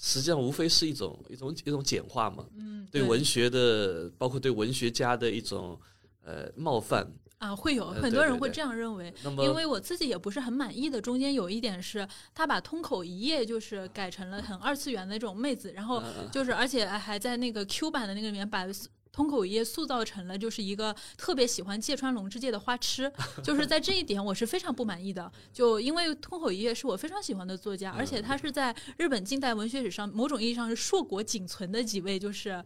[0.00, 5.76] 实际上无非是一种一种一种简化嘛，嗯，对文学的，包括对文学家的一种
[6.22, 7.04] 呃冒犯
[7.38, 9.12] 啊，会有很多人会这样认为。
[9.38, 18.66] 因为我自己也不是很满意的，中间有一点是他把通口一页就是改成了很二次元的那种妹子，然后就是而且还在那个 Q 版的那个里面把。
[19.10, 23.10] 通口一夜塑造成了就是一个特别喜欢芥川龙之介的花痴，
[23.42, 25.32] 就是在这一点我是非常不满意的。
[25.52, 32.64] 就因为通口一夜是我非常喜欢的作家，而且他是在日本近代文学史上某种意义上是硕果仅存的几位，就是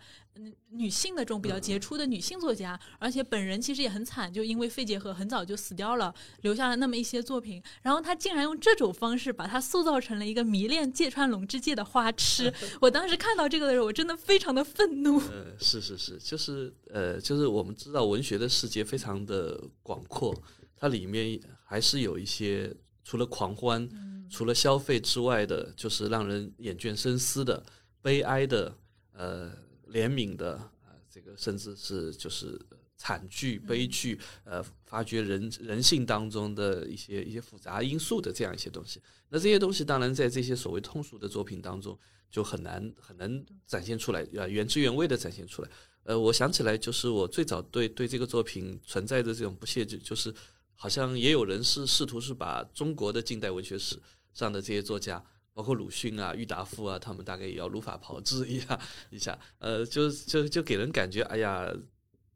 [0.70, 2.78] 女性的这种比较杰出的女性作家。
[2.98, 7.62] 而且本人其实也很惨，就因为肺结核很早就死掉了，留下了那么一些作品。
[7.80, 12.52] 然后他竟然用这种方式把他塑造成了一个迷恋芥川龙之介的花痴。
[12.80, 15.18] 我当时看到这个的时候，我真的非常的愤怒。
[15.18, 16.42] 呃，是是是，就是。
[16.52, 20.36] 是呃，就是我们知道文学的世界非常的广阔，
[20.76, 22.70] 它里面还是有一些
[23.04, 23.88] 除了狂欢、
[24.28, 27.64] 除了消费之外的，就是让人眼倦深思的、
[28.02, 28.76] 悲哀的、
[29.14, 29.50] 呃
[29.92, 32.60] 怜悯的啊，这个甚至是就是
[32.96, 39.00] 惨剧、悲剧，呃，发掘人人性当中的一些一些复杂因素的这样一些东西。
[39.28, 41.98] 那这些东西当然在这些所谓通俗的作品当中
[42.30, 45.70] 就很难很难展现出来，啊，原汁原味的展现出来。
[46.04, 50.34] 呃，我想起来，就是我最早对对这个作品存在的这种不屑，就就是
[50.74, 53.96] 好像也有人是试图是把中国的近代文学史
[54.34, 55.22] 上的这些作家，
[55.54, 58.78] 包括鲁迅啊、郁达夫啊，他们大概也要如法炮制一下
[59.10, 59.38] 一下。
[59.58, 61.70] 呃，就就就给人感觉，哎呀，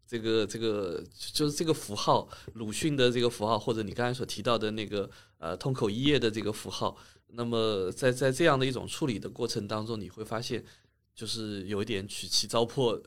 [0.07, 1.03] 这个这个
[1.33, 6.97] 就是这个符号，鲁迅的这个符号，或者你刚才所提到的那个呃通口一叶的这个符号，
[7.29, 10.65] 那么在在这样的一种处理的过程当中，你会发现，
[11.15, 13.01] 就是有一点取其糟粕。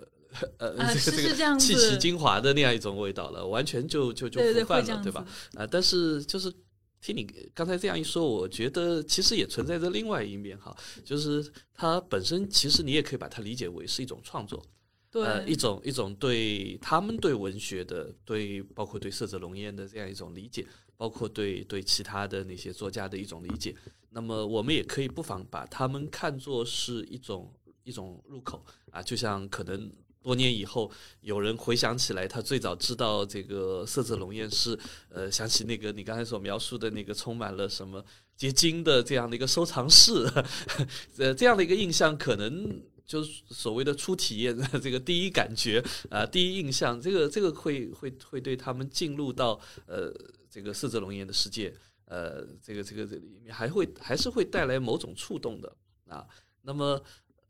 [0.59, 5.25] 呃，这个这个气息精华的那样一种味道了，完全就就就腐败了，对吧？
[5.55, 6.53] 啊，但是就是
[7.01, 7.23] 听你
[7.53, 11.43] 刚才这样一说，我觉得其实也存在着另外一面哈，就是
[11.73, 14.61] 它本身其实你也可以把它理解为是一种创作，
[15.09, 20.65] 对，一种一种对他们对文学的，对包括对色泽龙烟的这样一种理解，
[20.97, 23.73] 包括对对其他的那些作家的一种理解。
[24.09, 29.91] 那么我们也可以不妨把他们看作是一种一种入口啊，就像可能。
[30.21, 30.91] 多年以后，
[31.21, 34.77] 有人回想起来，他最早知道这个色泽龙宴是，
[35.09, 38.03] 呃，想起那个你刚才所描述的那个充满了什么
[38.35, 40.29] 结晶的这样的一个收藏室，
[41.17, 49.57] 呃，这样的一个印象，可能就是所谓的初体验，这个第一感觉啊，第一印象，这个这个会会会对他们进入到
[49.87, 50.13] 呃
[50.49, 51.73] 这个色泽龙宴的世界，
[52.05, 55.73] 呃，这个这个这里面还会还是会带来某种触动的
[56.07, 56.27] 啊，
[56.63, 57.01] 那么。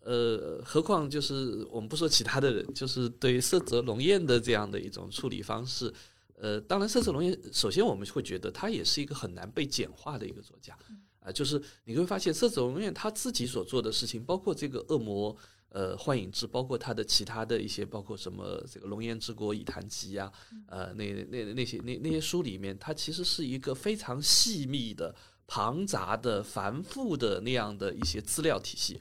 [0.02, 5.94] 呃，何况就是我们不说其他的人，就是对于色泽龙彦的这样的一种处理方式，
[6.36, 10.78] 呃，当然色泽龙彦首先我们会觉得他也是一个很难被简化的一个作家，
[11.20, 15.36] 啊，就是你会发现色泽龙彦他自己所做的事情，包括这个恶魔
[15.68, 20.32] 呃幻影志，包括他的其他的一些，包括什么这个龙焰之国以谈集呀，
[20.68, 25.14] 呃，那那那些那那些书里面，它其实是一个非常细密的、
[25.46, 29.00] 庞杂的、繁复的那样的一些资料体系。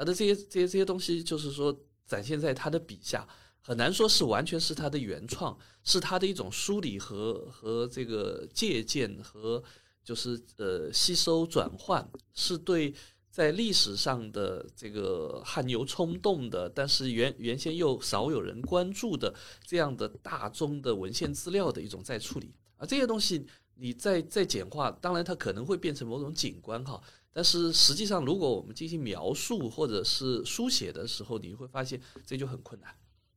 [0.00, 3.28] 他的这些这些这些东西，就是说展现在他的笔下，
[3.60, 9.62] 很难说是完全是他的原创，是他的一种梳理和和这个借鉴和
[10.02, 12.94] 就是呃吸收转换，是对
[13.30, 19.34] 在历史上的这个汗牛充栋的，但是原原先又少有人关注的
[19.66, 26.98] 这样的大宗的文献资料的一种再处理啊，这些东西你再再简化，当然它可能会变成某种景观哈。
[27.32, 32.94] 但是实际上，如果我们进行描述或者是书写的时候，你会发现这就很困难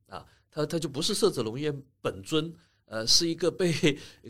[0.07, 0.25] 啊。
[0.49, 2.53] 它它就不是色泽龙彦本尊，
[2.85, 3.71] 呃，是一个被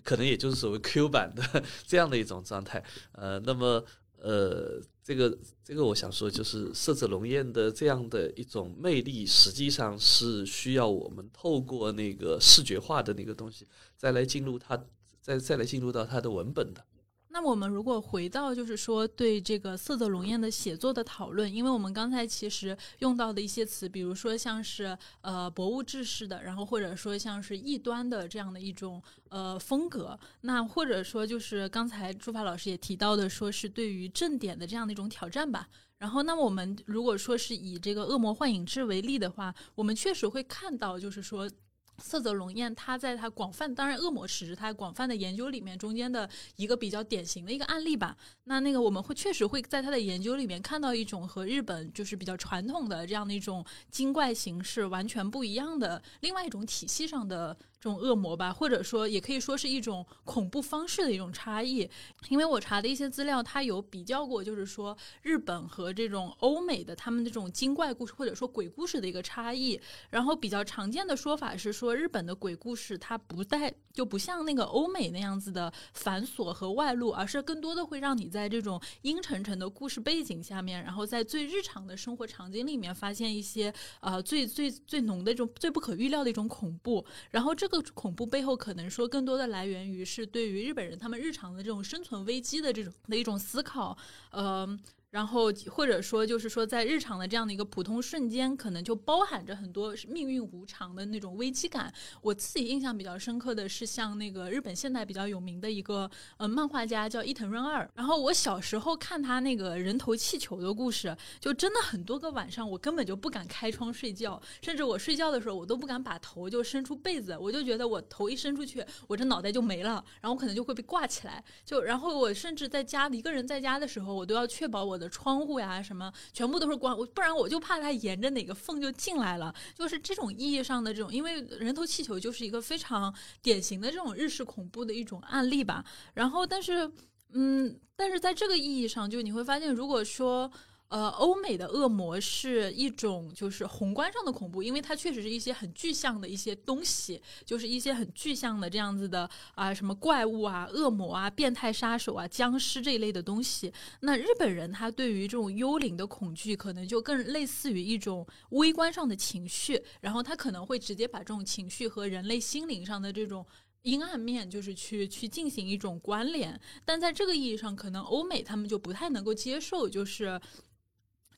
[0.03, 2.83] 可能也就是所谓 Q 版的这样的一种状态。
[3.11, 3.83] 呃，那么
[4.17, 14.81] 呃，这个这个我想说，就是色泽龙彦的这样的一种魅力，实际上是需要我们透过那个视觉化的那个东西，再来进入它，
[15.21, 16.85] 再再来进入到它的文本的。
[17.33, 35.67] 那么我们如果回到就是说对这个色泽龙彦的写作的讨论，因为我们刚才其实用到的一些词，比如说像是呃博物志式的，然后或者说像是异端的这样的一种呃风格，那或者说就是刚才朱法老师也提到的，说是对于正典的这样的一种挑战吧。
[35.97, 41.49] 然后，那么我们如果说是以这个恶魔幻影志为例的话，我们确实会看到，就是说。
[41.97, 48.17] 色泽龙彦，他在他广泛，当然恶魔史是他广泛的研究里面中间的一个比较典型的一个案例吧。
[48.45, 57.57] 那那个我们会确实会在他的研究里面看到一种和日本就是比较传统的这样的一种精怪形式完全不一样的另外一种体系上的。
[57.83, 61.89] 这种恶魔吧，或者说也可以说是一种恐怖方式的一种差异。
[62.29, 69.77] 因为我查的一些资料，它有比较过，就是说日本和这种欧美的他们这种精怪故事或者说鬼故事的一个差异。
[70.09, 87.05] 然后比较常见的说法是说，日本的鬼故事它不带就不像那个欧美那样子的繁琐和外露，而是更多的会让你在这种阴沉沉的故事背景下面，然后在最日常的生活场景里面发现一些呃最最最浓的这种最不可预料的一种恐怖。
[87.29, 87.72] 然后这。
[87.93, 93.97] 恐怖背后可能说更多的来源于是对于日本人他们日常的这种生存危机的这种的一种思考，
[94.31, 94.79] 呃。
[95.13, 101.93] 然后或者说就是说，在日常的这样的一个普通瞬间，可能就包含着很多命运无常的那种危机感。
[102.19, 107.87] 我自己印象比较深刻的是，像那个日本现代比较有名的一个呃漫画家叫伊藤润二。
[107.93, 121.43] 然后我小时候看他那个人头气球的故事，就真的很多个晚上，我根本就不敢开窗睡觉，甚至我睡觉的时候，我都不敢把头就伸出被子，我就觉得我头一伸出去，我这脑袋就没了，然后可能就会被挂起来。
[121.63, 125.02] 就然后我甚至在家一个人在家的时候，我都要确保我的。
[125.09, 129.53] 窗户呀，什么全部都是关，不然我就怕它沿着哪个缝就进来了。
[129.75, 135.83] 就是这种意义上的这种，因为人头气球就是一个非常典型的这种日式恐怖的一种案例吧。
[136.13, 136.91] 然后，但是，
[137.33, 140.51] 嗯，但是在这个意义上，就你会发现，如果说。
[140.93, 153.73] 呃，欧美的恶魔是一种就是宏观上的恐怖，因为它确实是一些很具象的一些东西，就是一些很具象的这样子的啊，什么怪物啊、恶魔啊、变态杀手啊、僵尸这一类的东西。
[154.01, 163.43] 那日本人他对于这种幽灵的恐惧，可能就更类似于一种微观上的情绪，然后他可能会直接把这种情绪和人类心灵上的这种
[163.81, 166.61] 阴暗面，就是去去进行一种关联。
[166.85, 170.39] 但在这个意义上，可能欧美他们就不太能够接受，就是。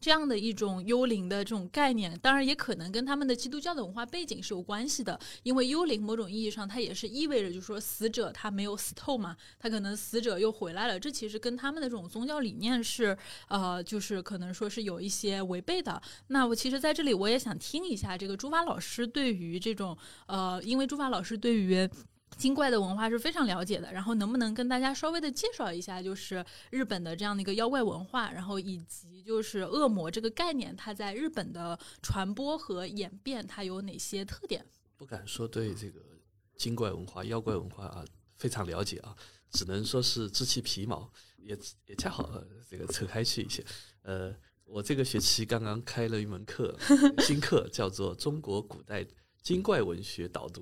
[0.06, 5.20] 这样的一种幽灵的这种概念，当然也可能跟他们的基督教的文化背景是有关系的。
[5.42, 11.00] 因为幽灵某种意义上，它也是意味着，就是说死者他没有死透嘛，他可能死者又回来了。
[11.00, 16.00] 这其实跟他们的这种宗教理念是，呃，就是可能说是有一些违背的。
[16.28, 19.98] 那我其实在这里我也想听一下这个朱发老师对于这种，
[20.28, 21.90] 呃，因为朱发老师对于。
[22.38, 34.66] 精怪的文化是非常了解的，然后能不能跟大家稍微的介绍一下，就是日本的这样的一个妖怪文化，然后以及就是恶魔这个概念，它在日本的传播和演变，它有哪些特点？
[34.98, 36.02] 不敢说对这个
[36.56, 38.06] 精怪文化、妖怪文化啊
[38.38, 39.16] 非常了解啊，
[39.52, 42.30] 只能说是知其皮毛，也也恰好
[42.70, 43.64] 这个扯开去一些。
[44.04, 46.78] 呃，我这个学期刚刚开了一门课，
[47.20, 49.06] 新课叫做《中国古代
[49.42, 50.62] 精怪文学导读》。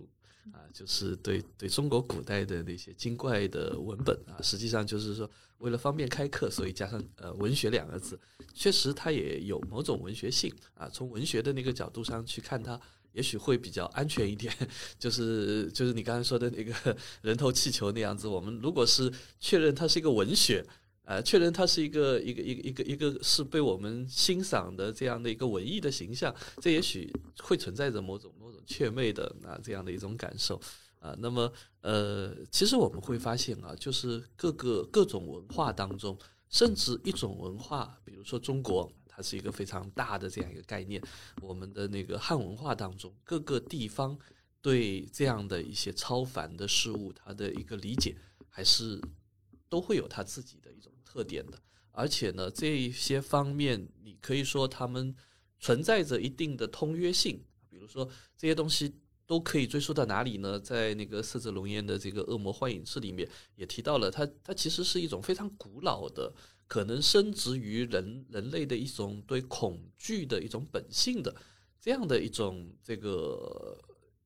[0.51, 5.29] 啊，就是对对中国古代的那些精怪的文本啊，实际上就是说，
[5.59, 8.19] 为了方便开课，所以加上呃“文学”两个字，
[8.53, 10.89] 确实它也有某种文学性啊。
[10.89, 12.79] 从文学的那个角度上去看它，
[13.13, 14.53] 也许会比较安全一点。
[14.99, 20.65] 就是就是你刚才说的那个 人头气球那样子，我们如果是确认它是一个文学。
[21.05, 28.33] 呃，确认它是一个一个一个一个一个是被我们欣赏的这样的一个文艺的形象，这也许会存在着某种
[28.65, 30.59] 雀媚的啊这样的一种感受
[30.99, 31.15] 啊。
[31.19, 31.51] 那么
[31.81, 36.17] 呃，其实我们会发现啊，就是各个各种文化当中，
[36.49, 41.01] 甚至一种文化，比如说中国，它是一个非常大的这样一个概念。
[41.41, 44.17] 我们的那个汉文化当中，各个地方
[44.61, 48.15] 对这样的一些超凡的事物，它的一个理解，
[48.49, 49.01] 还是
[49.69, 50.91] 都会有它自己的一种。
[51.05, 51.59] 特点的，
[51.91, 55.15] 而且呢，这一些方面，你可以说他们
[55.59, 57.39] 存在着一定的通约性。
[57.83, 58.93] 比如说，这些东西
[59.25, 60.57] 都可以追溯到哪里呢？
[60.59, 66.33] 在那个色泽龙烟的这个《恶魔幻影志》里面也提到了，它它其实是一种非常古老的，
[66.67, 71.35] 可能深植于人人类的一种对恐惧的一种本性的
[71.81, 73.77] 这样的一种这个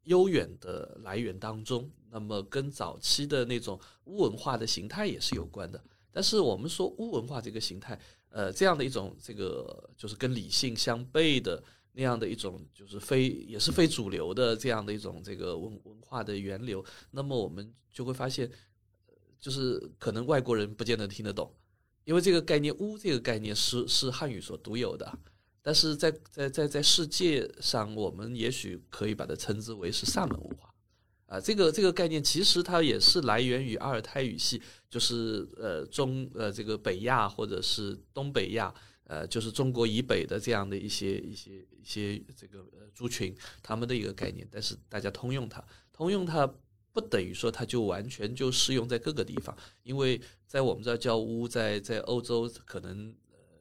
[0.03, 1.89] 悠远的来源当中。
[2.09, 5.83] 那么，跟早期的那种巫文化的形态也是有关的。
[6.11, 7.99] 但是我们说巫文化这个形态，
[8.29, 11.61] 呃，这样的一种这个就是跟理性相悖的
[11.97, 16.85] 那样的一种，就是非也是非主流的这样的一种这个文文化的源流。
[17.09, 18.47] 那么我们就会发现，
[19.39, 21.51] 就是可能外国人不见得听得懂，
[22.03, 25.11] 因为这个概念巫这个概念是是汉语所独有的，
[25.63, 30.71] 但是在在在在世界上，我们也许可以把它称之为是萨满文化。
[31.25, 38.73] 啊，这个这个概念其实它也是来源于阿尔泰语系，就是呃中呃这个北亚或者是东北亚，
[39.07, 44.47] 呃就是中国以北的这样的一些一些一些这个族群，他们的一个概念。
[44.51, 46.45] 但是大家通用它，通用它
[46.93, 53.15] 不等于说它就完全就适用在各个地方，因为在我们这儿叫巫，在在欧洲可能。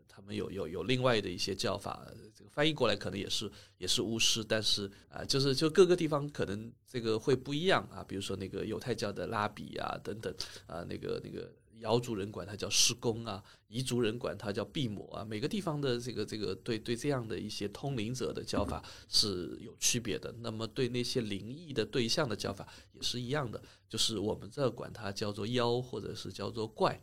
[0.09, 8.03] 他们有有有另外的一些叫法，这个翻译过来可能也是也是巫师，但是啊，就是就各个地方可能这个会不一样啊。
[8.03, 10.35] 比如说那个犹太教的拉比啊等等
[10.67, 15.25] 啊，那个那个瑶族人管它叫施工啊，彝族人管它叫闭魔啊。
[15.25, 20.35] 每个地方的这个这个对对这样的一些通灵者的叫法是有区别的。
[20.41, 27.01] 那么对那些灵异的对象的叫法也是一样的，就是我们这管它叫做妖或者是叫做怪，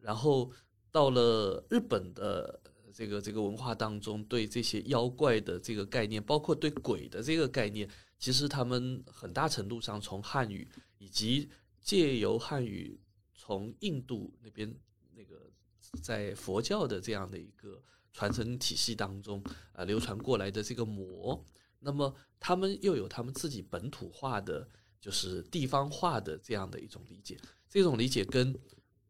[0.00, 0.50] 然后。
[0.90, 2.58] 到了日本的
[2.94, 7.86] 这个这个文化当中，对这些妖怪的这个概念，包括对鬼的这个概念，
[8.18, 10.66] 其实他们很大程度上从汉语
[10.96, 11.50] 以及
[11.82, 12.98] 借由汉语
[13.48, 14.70] 从印度那边
[15.14, 15.50] 那个
[16.02, 17.82] 在佛教的这样的一个
[18.12, 19.42] 传承体系当中
[19.72, 21.42] 啊流传过来的这个魔，
[21.78, 24.68] 那么他们又有他们自己本土化的，
[25.00, 27.38] 就是地方化的这样的一种理解，
[27.70, 28.54] 这种理解跟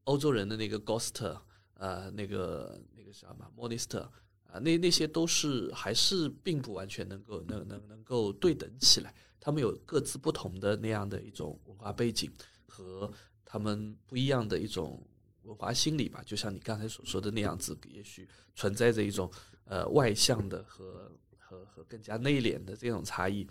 [0.04, 1.36] 欧洲人的那个 Ghost。
[1.74, 4.04] 呃，那个那个什么 m o n i s t e r
[4.52, 12.28] 啊，那那些都是还是并不完全能够能能能够对等起来，他们有各自不同的那样的一种文化背景
[12.66, 13.08] 和
[13.50, 15.02] 他们不一样的一种
[15.44, 19.30] 文化心理吧，就像你刚才所说的那样子，也许存在着一种
[19.64, 23.48] 呃外向的和和和更加内敛的这种差异，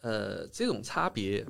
[0.00, 1.46] 呃，这种差别，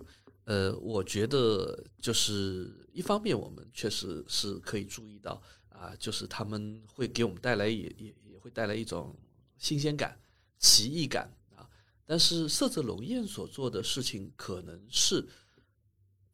[0.47, 5.40] 呃，我觉得就是一方面我们确实是可以注意到。
[5.76, 9.14] 啊，就是他们会给我们带来也也也会带来一种
[9.59, 10.16] 新鲜感、
[10.57, 11.68] 奇异感啊。
[12.07, 15.26] 但是色泽龙彦所做的事情，可能是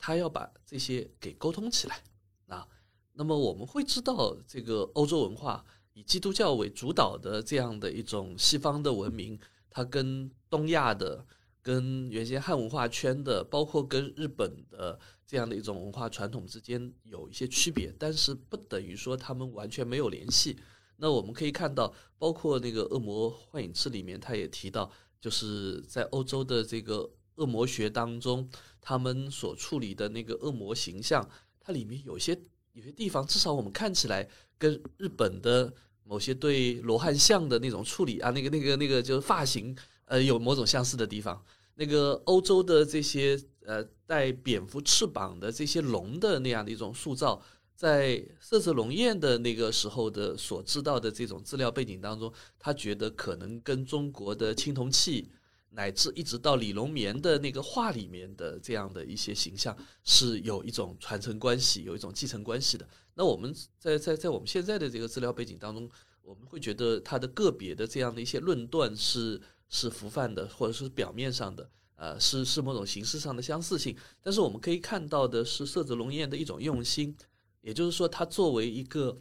[0.01, 2.03] 他要把这些给沟通起来
[2.49, 2.67] 啊。
[3.13, 9.39] 那么我们会知道，这个欧洲文化以基督教为主导的这样的一种西方的文明，
[9.71, 11.25] 它跟东亚的。
[11.63, 20.57] 跟原先汉文化圈的，包括跟日本的这样的一种文化传统之间有一些区别，但是不等于说他们完全没有联系。
[20.97, 24.91] 那我们可以看到，包括那个《恶魔幻影志》里面，他也提到，
[25.21, 27.09] 就是在欧洲的这个
[27.41, 28.49] 恶魔学当中，
[28.81, 31.29] 他们所处理的那个恶魔形象，
[31.59, 32.39] 它里面有些
[32.75, 34.29] 有些地方，至少我们看起来
[34.59, 35.73] 跟日本的
[36.05, 39.75] 某些对罗汉像的那种处理啊，那个那个那个就是发型，
[40.05, 41.43] 呃，有某种相似的地方。
[41.77, 47.43] 那个欧洲的这些呃带蝙蝠翅膀的这些龙的那样的一种塑造。
[47.75, 55.31] 在色泽龙彦的那个时候的所知道的这种资料背景当中，他觉得可能跟中国的青铜器，
[55.71, 62.89] 乃至一直到李龙棉的那个画里面的这样的一些形象是有一种传承关系，有一种继承关系的。
[63.15, 65.89] 那我们在在在我们现在的这个资料背景当中，
[66.23, 73.97] 我们会觉得他的个别的这样的一些论断是是浮泛的，或者是表面上的，呃，是是某种形式上的相似性。
[74.23, 77.17] 但是我们可以看到的是色泽龙彦的一种用心。
[77.63, 79.21] 也就是说，他作为一个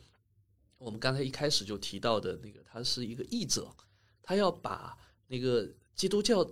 [0.78, 3.70] 我们刚才一开始就提到的那个，他是一个译者，
[4.24, 4.98] 他要把
[5.28, 5.70] 那个
[6.00, 6.50] 基督教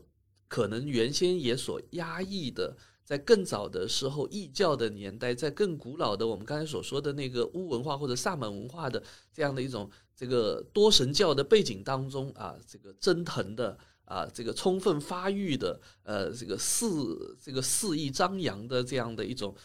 [0.49, 2.75] 可能原先也所压抑的，
[3.05, 19.55] 在更早的时候异教的年代，在更古老的我们刚才所说的那个巫文化或者萨满文化的这样的一种这个多神教的背景当中啊，这个蒸腾的啊，这个充分发育的呃，这个肆这个肆意张扬的这样的一种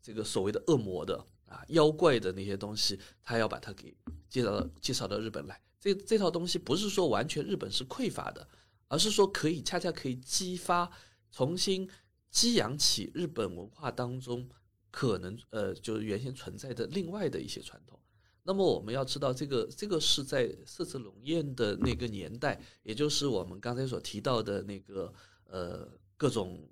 [0.00, 1.26] 这个所谓的恶魔的。
[1.48, 3.96] 啊，妖怪的那些东西，他要把它给
[4.28, 5.58] 介绍到介绍到日本来。
[5.80, 8.46] 这这套东西不是说完全日本是匮乏的，
[8.88, 10.90] 而是说可以恰恰可以激发、
[11.30, 11.88] 重新
[12.30, 14.48] 激扬起日本文化当中
[14.90, 17.98] 可能呃，就是原先存在的另外的一些传统。
[18.42, 25.12] 那么我们要知道，这个这个是在色泽龙彦的那个年代，也就是我们刚才所提到的那个
[25.44, 26.68] 呃各种。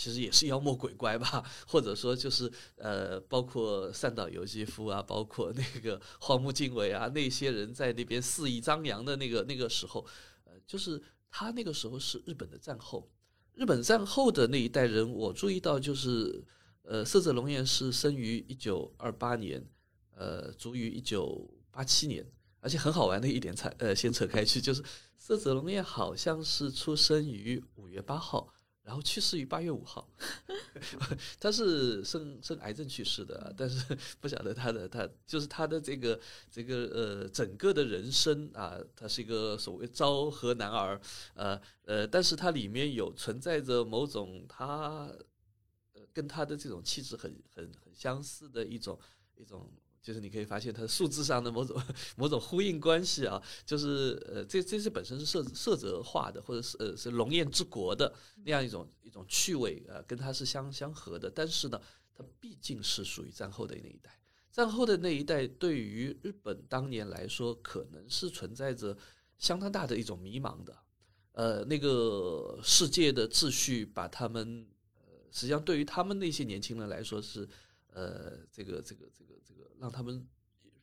[0.00, 10.06] 其实也是妖魔鬼怪吧， 或者说就是呃，包括三岛由纪夫啊，包括那个荒木经惟啊，那些人在那边肆意张扬的那个那个时候，
[10.68, 13.10] 就是他那个时候是日本的战后，
[13.54, 16.44] 日本战后的那一代人，我注意到就是，
[16.82, 19.66] 呃，色泽龙彦是生于一九二八年，
[20.14, 22.24] 呃，卒于一九八七年，
[22.60, 24.84] 而且很好玩的一点，才呃，先扯开去，就是
[25.16, 28.52] 色泽龙彦好像是出生于五月八号。
[28.88, 30.08] 然后去世于八月五号，
[31.38, 36.18] 他是生生癌症去世的，但是不晓得他的他就是他的这个
[36.50, 40.98] 这个呃整个的人生啊，他是一个所谓昭和男儿，
[41.34, 45.12] 呃呃，但是他里面有存在着某种他
[45.92, 48.98] 呃跟他的这种气质很很很相似的一种
[49.36, 49.70] 一种。
[50.08, 51.78] 就是你可以发现它数字上的某种
[52.16, 58.10] 某种呼应关系啊，就是呃，这这是本身是色色泽化的，或者是呃是龙焰之国的
[58.42, 61.30] 那样一种一种趣味啊，跟它是相相合的。
[61.30, 61.78] 但是呢，
[62.16, 64.18] 它毕竟是属于战后的那一代，
[64.50, 68.96] 战后的那一代对于日本当年来说，可能是存在着
[69.36, 70.74] 相当大的一种迷茫的。
[71.32, 77.46] 呃，那个世界的秩序把他们呃，实际上对于他们那些年轻人来说是。
[77.98, 80.24] 呃，这个这个这个这个，让他们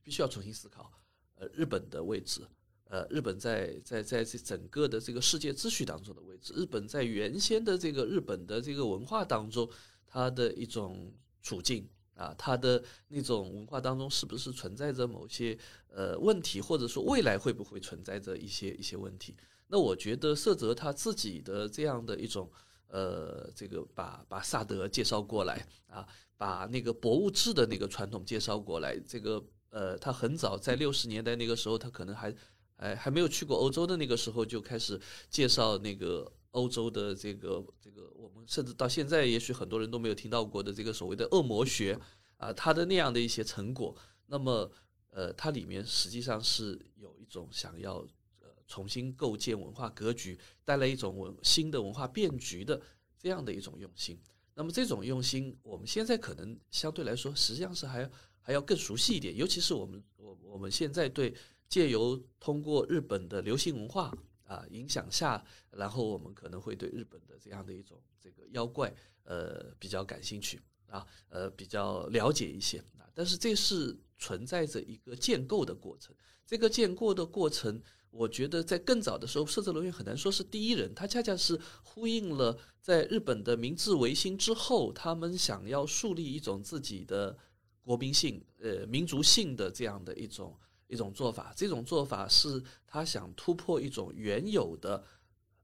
[0.03, 0.91] 必须要重新思考，
[1.35, 2.41] 呃，日本的位置，
[2.89, 9.69] 呃，日本在在在这整个的这个世界秩序当中的位置，日本在原先的这个日本的这个文化当中，
[10.05, 15.57] 它的一种处境啊，它的那种文化当中是不是存在着某些
[15.87, 19.33] 呃问题，或者说未来会不会存在着一些一些问题？
[19.67, 22.51] 那我觉得色泽他自己的这样的一种
[22.87, 26.05] 呃，这个把把萨德介绍过来啊。
[26.37, 32.33] 把那个博物志的那个传统介绍过来，这个呃，他很早在六十年代那个时候，他可能还
[32.75, 41.99] 还还没有去过欧洲的那个时候，就开始介绍那个欧洲的这个这个，我们甚至到现在也许很多人都没有听到过的这个所谓的恶魔学
[42.37, 43.95] 啊，他的那样的一些成果，
[44.27, 44.69] 那么
[45.11, 47.99] 呃，它里面实际上是有一种想要
[48.41, 52.81] 呃重新构建文化格局，带来一种文新的文化变局的
[53.17, 54.19] 这样的一种用心。
[54.57, 59.35] 那么这种用心，我们现在可能相对来说，实际上是还还要更熟悉一点。
[59.35, 61.35] 尤其是我们我我们现在对
[61.67, 68.91] 借由通过日本的流行文化啊影响下，然后我们可能会对日本的这样的一种这个妖怪
[69.25, 73.11] 呃比较感兴趣啊呃比较了解一些啊。
[73.13, 76.15] 但是这是存在着一个建构的过程，
[76.47, 77.81] 这个建构的过程。
[78.17, 87.37] 我觉得在更早的时候，色泽龙彦很难说是第一人，他恰恰是呼应了在日本的明治维新之后，他们想要树立一种自己的
[87.81, 90.57] 国民性、呃民族性的这样的一种
[90.87, 91.53] 一种做法。
[91.57, 95.03] 这种做法是他想突破一种原有的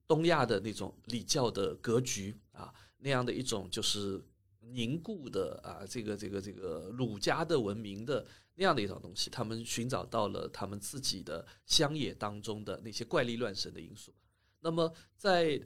[0.06, 4.22] 东亚的那种礼教的格局啊，那样的一种就是
[4.74, 14.14] 凝固的啊，这个这个这个儒家的文明的那样的一种东西，他们寻找到了他们自己的乡野当中的那些怪力乱神的因素。
[14.60, 15.62] 那么在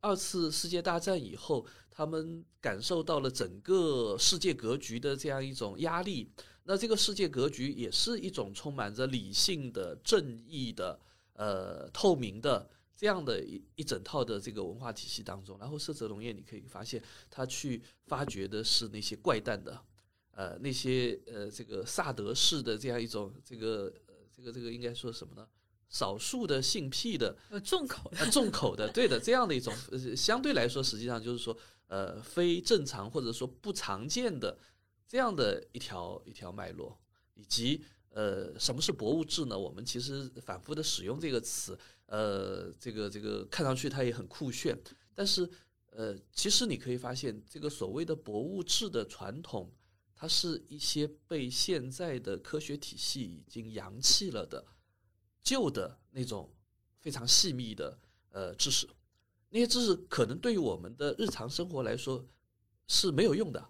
[0.00, 6.30] 二次世界大战以后，他们感受到了整个世界格局的这样一种压力。
[6.64, 11.00] 那这个世界格局也是一种充满着理性的、正义的、
[11.32, 15.56] 呃透明的这样的一一整套的这个文化体系当中。
[15.60, 19.80] 然后色泽农业，你可以发现他去发掘的是那些怪诞的，
[20.32, 25.46] 呃那些呃这个萨德式的这样一种这个呃这个这个应该说什么呢？
[25.88, 34.58] 少数的性癖的，呃，重口的，重口的， 对的，这样的一种，呃，相对来说，实际上就是说，呃，非正常或者说不常见的
[35.06, 37.00] 这样的一条一条脉络，
[37.32, 39.58] 以及呃，什么是博物志呢？
[39.58, 41.78] 我们其实反复的使用这个词，
[42.08, 44.78] 呃，这个这个看上去它也很酷炫，
[45.14, 45.48] 但是
[45.90, 49.72] 呃，其实你可以发现，这个所谓的博物志的传统，
[50.14, 54.64] 它是一些被现在的科学体系已经扬弃了的。
[55.40, 56.52] 旧的那种
[56.98, 57.98] 非常细密的
[58.30, 58.86] 呃知识，
[59.50, 62.26] 那些知识可能对于我们的日常生活来说
[62.86, 63.68] 是没有用的。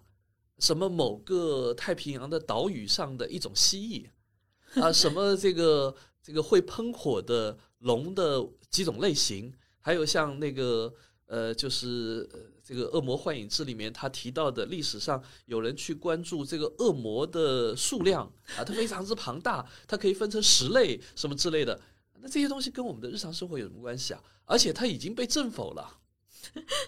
[0.57, 10.93] 什么某个太平洋的岛屿上的一种蜥蜴啊，什么这个这个会喷火的龙的几种类型，还有像那个
[11.25, 12.27] 呃就是
[12.63, 18.25] 这个《恶魔幻影志》里面他提到的历史上有人去关注这个恶魔的数量
[18.57, 21.79] 啊，它非常之庞大，它可以分成十类什么之类的。
[22.21, 24.21] 那这些东西跟我们的日常生活有什么关系啊？
[24.45, 25.99] 而且它已经被证否了。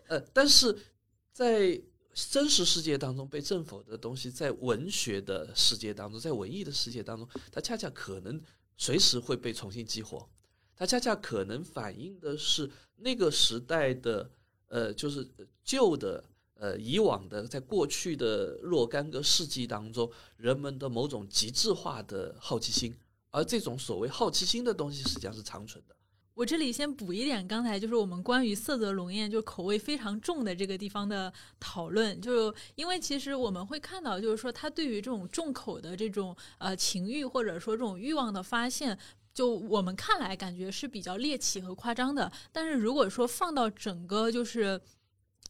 [0.07, 0.77] 呃，但是
[1.31, 1.81] 在
[2.13, 8.41] 真实世界当中被证否的东西，在文学的世界当中，在文艺的世界当中，它恰恰可能
[8.75, 10.27] 随时会被重新激活。
[10.81, 14.27] 它恰恰可能反映的是那个时代的。
[14.73, 15.27] 呃，就是
[15.65, 16.23] 旧的，
[16.53, 22.95] 呃，以往的，在过去的若干个世纪当中，人们的某种极致化的好奇心，
[23.31, 25.95] 而这种所谓好奇心的东西，实际上是长存的。
[26.33, 38.97] 我这里先补一点，刚才就是我们关于色泽龙艳就口味非常重的这个地方的讨论，就因为其实我们会看到，就是说他对于这种重口的这种呃情欲或者说这种欲望的发现。
[39.33, 42.31] 就我们看来，感觉是比较猎奇和夸张的。
[42.51, 44.79] 但是如果说放到整个就是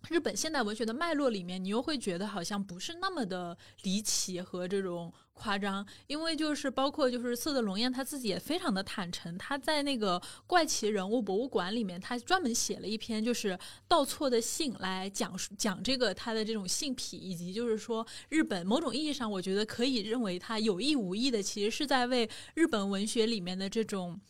[0.09, 5.13] 日本现代文学的脉络里面，你又会觉得好像不是那么的离奇和这种。
[5.41, 24.21] 夸张，因为就是包括就是色泽龙彦他自己也非常的坦诚，他在那个怪奇人物博物馆里面，他专门写了一篇就是道错的信来讲述讲这个他的这种性癖，以及就是说日本某种意义上，我觉得可以认为他有意无意的其实是在为日本文学里面的这种。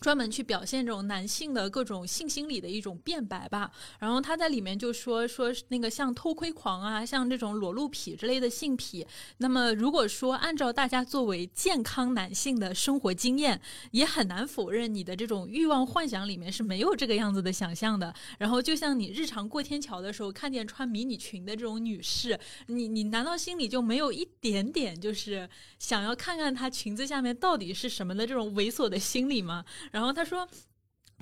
[0.00, 3.70] 专门去表现这种男性的各种性心理的一种辩白吧。
[3.98, 9.06] 然后他在里面就说说那个像偷窥狂啊，像这种裸露癖之类的性癖。
[9.38, 13.60] 那么如果说按照大家作为健康男性的生活经验，
[13.90, 18.14] 也很难否认你的这种欲望幻想里面是没有这个样子的想象的。
[18.38, 29.64] 然后就像你日常过天桥的时候看见穿迷你裙的这种女士，你你难道心里就没有一点点就是想要看看她裙子下面到底是什么的这种猥琐的心理吗？
[29.90, 30.48] 然后他说。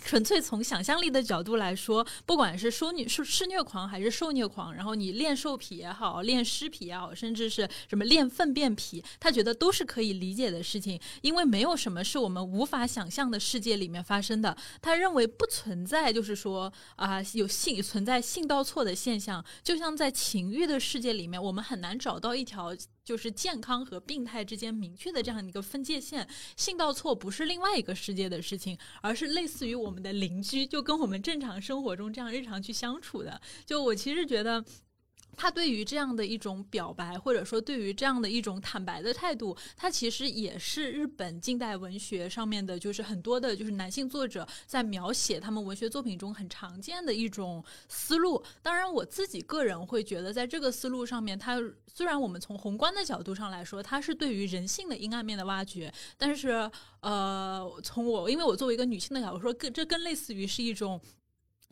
[0.05, 14.55] 纯粹从想象力的角度来说，不管是受虐、受施虐狂还是受虐狂，然后你练兽癖也好，练尸癖也好，甚至是什么练粪便癖，他觉得都是可以理解的事情，因为没有什么是我们无法想象的世界里面发生的。
[14.83, 22.77] 他认为不存在，就是说啊，有性存在性倒错的现象，就像在情欲的世界里面，我们很难找到一条
[23.07, 26.29] 就是健康和病态之间明确的这样一个分界线。
[26.57, 29.75] 性倒错不是另外一个世界的事情，而是类似于。
[29.77, 34.65] 我们的邻居就跟我们正常生活中这样日常去相处的，就我其实觉得。
[35.37, 48.43] 他对于这样的一种表白，或者说对于这样的一种坦白的态度，他其实也是日本近代文学上面的，就是很多的，就是男性作者在描写他们文学作品中很常见的一种思路。
[48.63, 56.71] 当然，我自己个人会觉得，在这个思路上面，它虽然我们从宏观的角度上来说，它是对于人性的阴暗面的挖掘，但是，
[57.01, 61.01] 呃，从我因为我作为一个女性的角度说，更这更类似于是一种。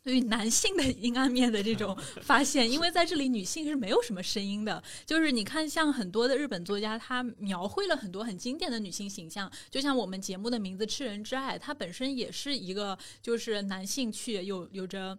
[0.05, 4.83] 对于男性的阴暗面的这种发现，因为在这里女性是没有什么声音的。
[5.07, 15.19] 就是你看，像很多的日本作家，他描绘了很多很经典的女性形象，就像我们节目的名字《吃人之爱》，它本身也是一个就是男性去有有着。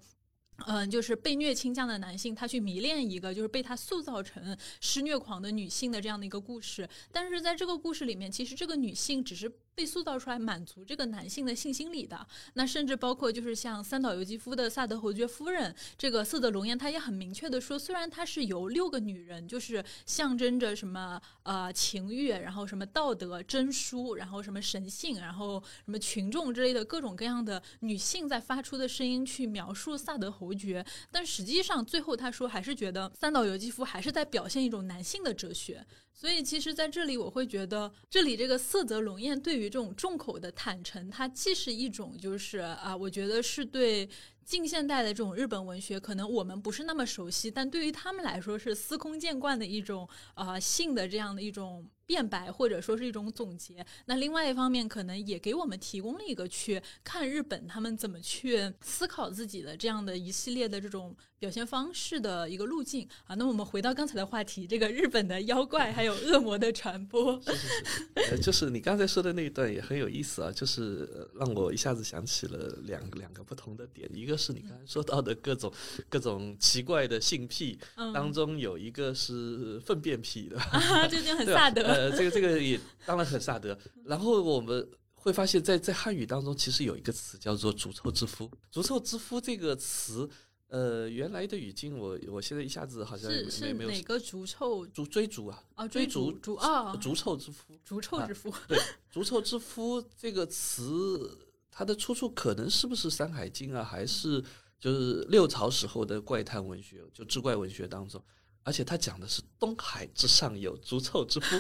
[0.68, 6.88] 嗯，就是被虐倾向的男性，他去迷恋一个就是被他塑造成施虐狂的女性的这样的一个故事。
[7.12, 12.26] 但是在这个故事里面，其实这个女性只是被塑造出来满足这个男性的性心理的。
[12.54, 35.86] 那甚至包括就是像三岛由纪夫的《萨德侯爵夫人》，这个色泽龙彦他也很明确的说，虽然他是由六个女人，就是象征着什么呃情欲，然后什么道德真书，然后什么神性，然后什么群众之类的各种各样的女性在发出的声音去描述萨德侯爵，但实际上最后他说还是觉得三岛由纪夫还是在表现一种男性的哲学。
[36.18, 44.10] 所以，其实在这里，我会觉得，这里这个色泽龙彦对于这种重口的坦诚，它既是一种，就是啊，我觉得是对。
[44.46, 53.84] 近现代的这种日本文学，可能我们不是那么熟悉，但对于他们来说是司空见惯的一种啊性的这样的一种辩白，或者说是一种总结。
[54.06, 63.36] 那另外一方面，可能也给我们提供了一个去看日本他们怎么去思考自己的这样的一系列的这种表现方式的一个路径啊。
[63.36, 74.36] 那我们回到刚才的话题，这个日本的妖怪还有恶魔的传播，是是是，呃，就是你刚才说的那一段也很有意思啊，就是让我一下子想起了两两个不同的点，一个。
[74.38, 75.74] 是你刚才说到的各种
[76.08, 77.80] 各种奇怪的性癖
[78.14, 80.60] 当中，有一个是粪便癖的，
[81.10, 81.82] 这就很萨德。
[81.82, 83.76] 呃，这个这个也当然很萨德。
[84.04, 88.52] 然后我们会发现，在在汉语当中，其实有一个词叫做“逐臭之夫”。
[88.70, 90.30] 逐臭之夫这个词，
[90.76, 94.86] 呃，原来的语境我我现在一下子好像是是哪个逐臭？
[94.88, 95.64] 逐追逐啊？
[95.76, 98.54] 啊，追逐逐啊，逐臭之夫，逐臭之夫。
[98.68, 98.78] 对，
[99.10, 101.40] 逐臭之夫这个词。
[101.72, 104.44] 它的出处可能是不是《山海经》啊，还是
[104.78, 108.22] 就是六朝时候的怪谈文学，就志怪文学当中？
[108.64, 111.56] 而且它讲的是东海之上有逐臭之夫，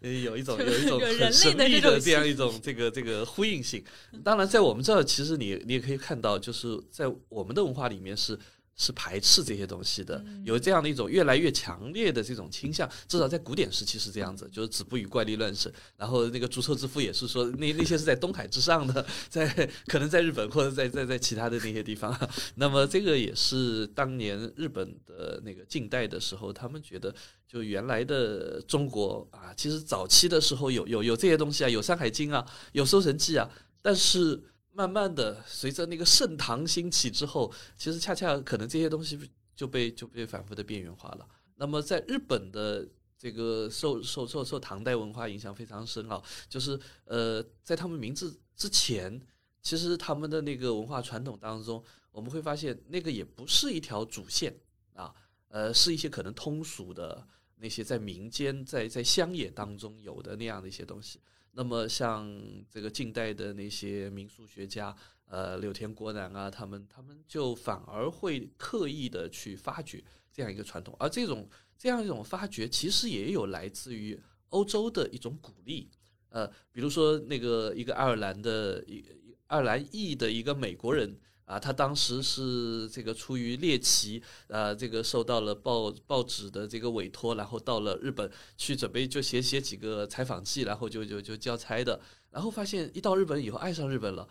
[0.00, 3.82] 有一种有一种很神秘的这样一种这个这个呼应性。
[4.24, 8.38] 当然，在我们这儿，其实你你也可以看到，就是在我们的文化里面是。
[8.76, 12.86] 是排斥这些东西的，有这样的一种越来越强烈的这种倾向。
[13.08, 15.72] 至少在古典时期是这样子，就是子不语怪力乱神。
[15.96, 19.48] 然后那个逐臭之父也是说，那那些是在东海之上的，在
[19.86, 22.14] 可能在日本或者在在在其他的那些地方。
[22.56, 27.14] 那么这个也是当年日本的那个近代的时候，他们觉得
[27.48, 33.48] 就原来的中国啊，其实早期的时候有有有这些东西啊，有《山海经》啊，有《搜神记》啊，
[33.80, 34.38] 但是。
[34.76, 39.18] 慢慢的，随着那个盛唐兴起之后，其实恰恰可能这些东西
[39.54, 41.26] 就被就被反复的边缘化了。
[41.54, 49.18] 那么在日本的这个受受受受唐代文化影响非常深啊，就是呃，在他们明治之前，
[49.62, 54.54] 其实他们的那个文化传统当中，我们会发现那个也不是一条主线
[54.92, 55.10] 啊，
[55.48, 61.18] 呃，是一些可能通俗的那些在民间在在乡野当中有的那样的一些东西。
[61.58, 62.30] 那么，像
[62.70, 64.94] 这个近代的那些民俗学家，
[65.24, 71.48] 呃，柳田国男啊，他们他们就反而会刻意的去发掘这样一个传统，而这种
[71.78, 75.88] 这样一种发掘，其实也有来自于欧洲的一种鼓励，
[76.28, 79.02] 呃，比如说那个一个爱尔兰的一
[79.46, 81.18] 爱尔兰裔的一个美国人。
[81.46, 92.00] 啊，他当时是这个出于猎奇，呃，这个受到了报报纸的这个委托，然后到了日本去准备就写写几个采访记，然后就就就交差的，
[92.32, 94.28] 然后发现一到日本以后爱上日本了，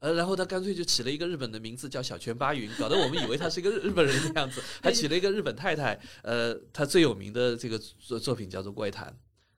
[0.00, 9.06] 呃，然后他干脆就起了一个日本的名字叫小泉八云，搞得我们以为他是一个日本人的样子，还起了一个日本太太，呃，他最有名的这个作作品叫做《怪谈》，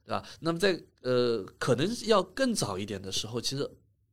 [0.06, 0.22] 对吧？
[0.40, 3.66] 那么在呃，可能要更早一点的时候，其实。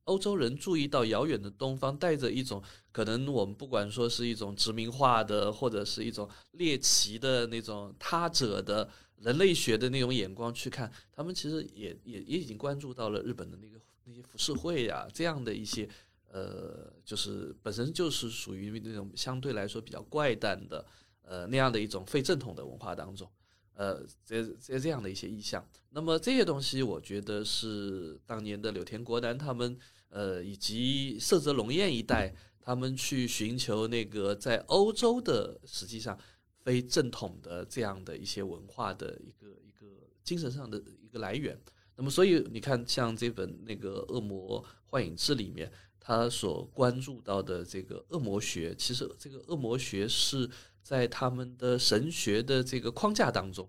[0.05, 15.87] 欧洲人注意到遥远的东方，带着一种可能我们不管说是一种殖民化的，或者是一种猎奇的那种他者的人类学的那种眼光去看，他们其实也也也已经关注到了日本的那个那些浮世绘呀，这样的一些
[16.31, 20.85] 呃，就是本身就是属于那种相对来说比较怪诞的
[21.23, 23.29] 呃那样的一种非正统的文化当中。
[23.73, 29.77] 呃，这这这样的一些意象，那么这些东西，我觉得是当年的柳田国男他们，
[30.09, 36.17] 呃，以及色泽龙彦一代，他们去寻求那个在欧洲的实际上
[36.63, 39.87] 非正统的这样的一些文化的一个一个
[40.23, 41.59] 精神上的一个来源。
[41.95, 50.49] 那么，所以你看，像这本那个《恶魔幻影志》里面，他所关注到的这个恶魔学，其实这个恶魔学是。
[50.85, 53.67] 在他们的神学的这个框架当中，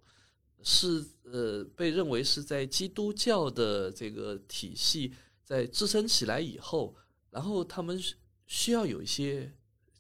[0.63, 5.11] 是呃被认为是在基督教的这个体系
[5.47, 6.95] 在支撑起来以后，
[7.31, 7.99] 然后他们
[8.47, 9.51] 需要有一些，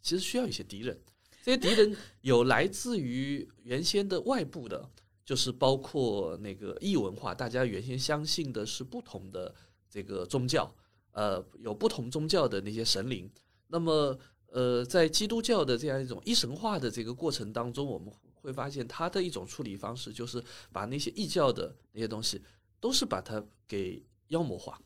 [0.02, 1.00] 其实需要一些敌人。
[1.42, 4.90] 这些敌人 有来自于原先的外部的，
[5.24, 9.54] 就是包括那个异文化，大家原先相信的是不同的
[9.88, 10.74] 这个宗教，
[11.12, 13.30] 呃，有不同宗教的那些神灵。
[13.68, 14.18] 那么。
[14.52, 20.42] 呃，在基督教的这样一种一神化的这个过程当中，我们会发现它的一种处理方式，就是
[20.72, 22.40] 把那些异教的那些东西，
[22.80, 24.80] 都是把它给妖魔化。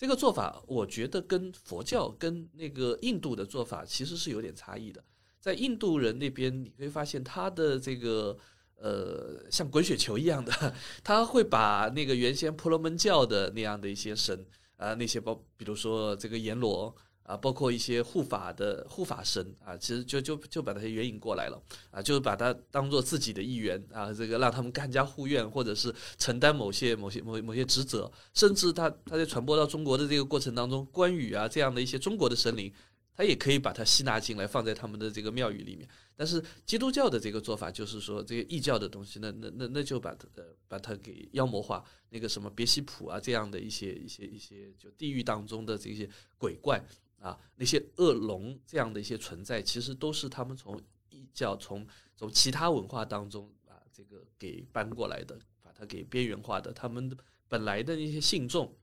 [0.00, 5.04] 这个做法，我觉得跟佛教跟那个印度的做法其实是有点差异的。
[5.38, 8.34] 在印度人那边，你会发现他的这个
[8.76, 10.74] 呃，像滚雪球一样的，
[11.04, 14.42] 他会把那个原先婆罗门教的那样的一些神
[14.78, 16.96] 啊，那些包，比如说这个阎罗。
[17.30, 21.62] 啊，包括一些护法的护法神啊，其实就就就把它援引过来了
[21.92, 32.72] 啊，就是把它当做自己的一员啊，这个让他们看家护院，或者是承担某些某些某某些职责，甚至他他在传播到中国的这个过程当中，关羽啊这样的一些中国的神灵，
[33.14, 35.88] 他也可以把它吸纳进来，放在他们的这个庙宇里面。
[36.16, 40.26] 但是基督教的这个做法就是说，这个异教的东西，那那那那就把它
[40.68, 46.82] 把它给妖魔化，那个什么别西卜啊这样的一些一些一些就地狱当中的这些鬼怪。
[47.20, 56.72] 啊，那些恶龙这样的一些存在，其实都是他们从异教、从从其他文化当中啊，这个给搬过来的，把它给边缘化的。
[56.72, 57.14] 他们
[57.46, 58.74] 本来的那些信众，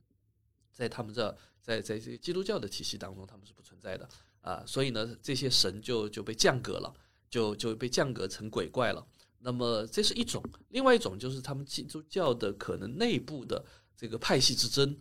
[0.71, 4.07] 在他们这，在在这个基督教的体系当中，他们是不存在的
[4.41, 4.63] 啊。
[4.67, 6.93] 所以呢，这些神就就被降格了，
[7.31, 9.03] 就就被降格成鬼怪了。
[9.39, 13.65] 那么这是一种，另外一种就是他们基督教的可能内部的
[13.95, 14.95] 这个派系之争，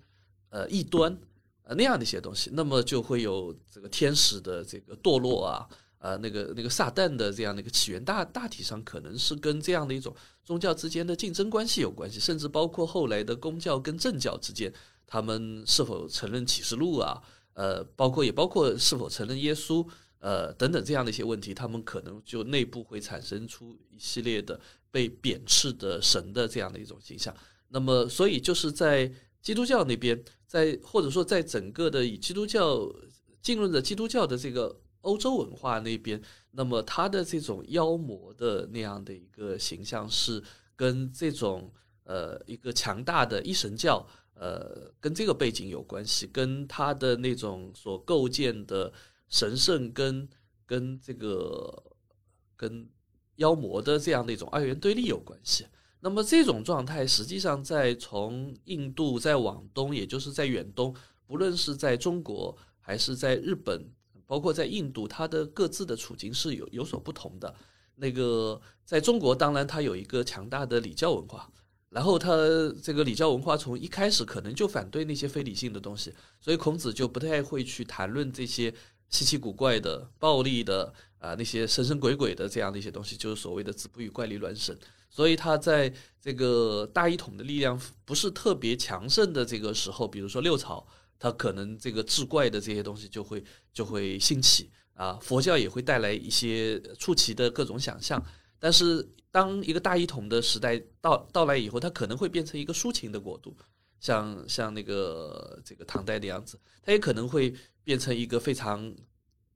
[0.48, 1.18] 呃，异端。
[1.68, 5.66] 呃，那样的一些东西，那么就会有这个天使的这个堕落啊，
[5.98, 10.14] 呃，那个那个撒旦的这样的一个起源，大大体上可能是跟这样的一种
[10.44, 14.72] 宗教之间的竞争关系有关系，甚至包括后来的公教跟政教之间，
[15.08, 17.20] 他们是否承认启示录啊，
[17.54, 19.84] 呃，包括也包括是否承认耶稣，
[20.20, 24.60] 呃，等等这样的一些问题，他们可能就内部会产生出一系列的
[24.92, 27.34] 被贬斥的神的这样的一种形象。
[27.70, 29.12] 那么，所以就是在。
[29.42, 32.88] 基督教那边，在或者说在整个的以基督教
[33.42, 36.20] 浸润着基督教的这个欧洲文化那边，
[36.52, 40.42] 那么他的这种妖魔的那样的一个形象，是
[40.74, 41.72] 跟这种
[42.04, 48.92] 呃一个强大的一神教，呃，跟这个背景有关系，跟他的那种所构建的
[49.28, 50.28] 神圣跟
[50.64, 51.82] 跟这个
[52.56, 52.88] 跟
[53.36, 55.66] 妖魔的这样的一种二元对立有关系。
[56.00, 60.94] 那么这种状态，实际上在从印度再往东，也就是在远东，
[61.26, 63.84] 不论是在中国还是在日本，
[64.26, 67.52] 包括在印度，它的各自的处境是有有所不同的。
[67.96, 71.50] 那个在中国，当然它有一个强大的礼教文化，
[71.88, 72.30] 然后它
[72.82, 78.72] 这个礼教文化从一开始可能就反对那些非理性的东西，所以孔子就不太会去谈论这些
[79.08, 84.78] 稀奇古怪的、暴力的啊那些神神鬼鬼的这样的一些东西，就是所谓的“子不语怪力乱神”。
[85.16, 85.90] 所以他在
[86.20, 90.86] 这个大一统的力量不是特别强盛的这个时候，比如说六朝，
[91.18, 93.42] 他可能这个治怪的这些东西就会
[93.72, 98.22] 就会兴起啊，佛教也会带来一些出奇的各种想象。
[98.58, 103.56] 但是当一个大一统的时代到到来以后，它可能会变成一个抒情的国度，
[103.98, 108.94] 像像那个这个唐代的样子，它也可能会变成一个非常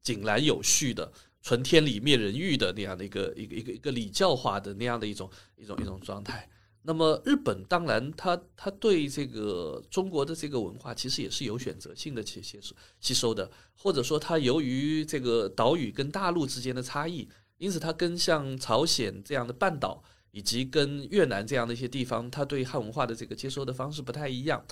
[0.02, 1.12] 井然有序的。
[1.42, 6.48] 纯天理灭人欲的那样的一个一个一个一个礼教化的那样的一种一种一种状态。
[6.82, 17.28] 那么日本当然，它它对这个中国的这个文化其实也是有选择性的去吸收吸收的，或者说它由于这个岛屿跟大陆之间的差异，
[17.58, 24.64] 因此它跟像朝鲜这样的半岛以及跟越南这样的一些地方，它对汉文化的这个接收的方式不太一样。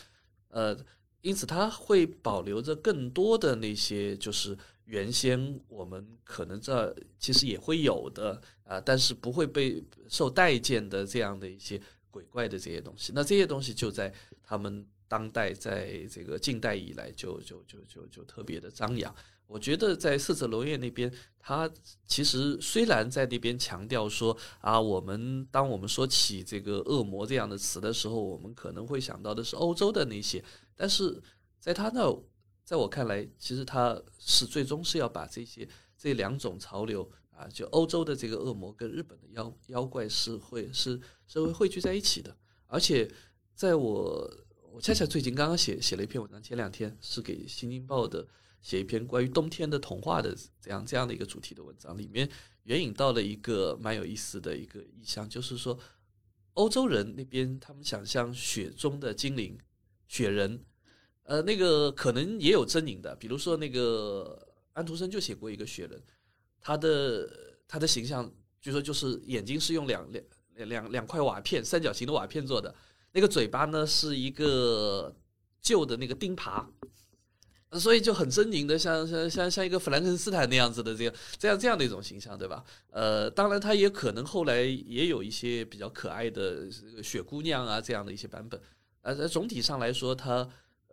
[0.49, 0.75] 呃，
[1.21, 4.57] 因此它会保留着更多的那些就是。
[4.89, 11.79] 原先我们可能这其实也会有的啊，但是不会被受待见的这样的一些
[12.11, 14.11] 鬼怪的这些东西，那这些东西就在
[14.43, 19.15] 他们当代，在这个近代以来就就就就就特别的张扬。
[19.47, 21.71] 我觉得在色泽龙叶那边，他
[22.07, 30.43] 其实虽然在那边强调说啊，我们当我们说起这个恶魔这样的词的时候，我们可能会想到的是欧洲的那些，
[30.75, 31.23] 但是
[31.61, 32.19] 在他那。
[32.69, 35.67] 在我看来，其实他是最终是要把这些
[35.97, 42.37] 这两种潮流啊，就欧洲的这个恶魔跟日本的妖妖怪是会是是会汇聚在一起的。
[42.67, 43.11] 而且，
[43.55, 44.31] 在我
[44.71, 48.29] 我恰恰最近刚刚写写了一篇文章，前两天是给《新京报》的
[48.61, 52.29] 写一篇关于冬天的童话的这样这样的一个主题的文章，里面
[52.65, 55.79] 援引到了一个蛮有意思的一个意象，就是说
[56.53, 59.59] 欧洲人那边他们想象雪中的精灵
[60.07, 60.67] 雪人。
[61.29, 66.03] 呃，那个可能也有真名的，比如说那个安徒生就写过一个雪人，
[66.59, 67.29] 他的
[67.69, 70.25] 他的形象据说就是眼睛是用两两
[70.71, 72.75] 两两块瓦片三角形的瓦片做的，
[73.13, 75.15] 那个嘴巴呢是一个
[75.61, 76.65] 旧的那个钉耙，
[77.73, 82.65] 所以就很狰狞的，像像像像一个弗兰肯斯坦那样子的这样这样这样的一种形象，对吧？
[82.91, 86.71] 呃，当然他也可能后来也有一些比较可爱的
[87.03, 88.59] 雪姑娘啊这样的一些版本，
[89.03, 90.49] 呃，总体上来说他。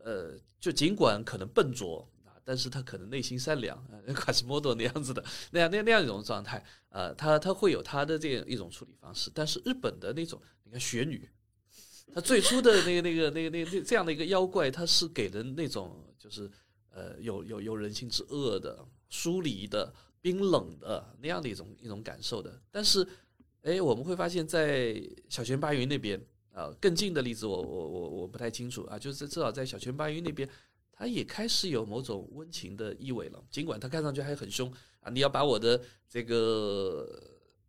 [0.06, 9.32] 呃，就尽管可能笨拙啊，但是他可能内心善良，呃， 卡西莫多那样子的那样那那样一种状态，呃，他他会有他的这样一种处理方式。
[9.34, 11.28] 但是日本的那种，你看雪女，
[12.14, 16.48] 他最初的那个那个那个那个这样的一个妖怪，他是给人那种就是
[16.92, 19.92] 呃有有有人性之恶的、疏离的、
[20.22, 22.62] 冰冷的那样的一种一种感受的。
[22.70, 23.08] 但是，
[23.64, 26.24] 哎，我们会发现，在小泉八云那边。
[26.56, 30.50] 呃，更近的例子我我我我不太清楚啊，就是至少在小泉八云那边，
[30.94, 33.44] 他也开始有某种温情的意味了。
[33.52, 37.06] 尽管他看上去还很凶啊，你要把我的这个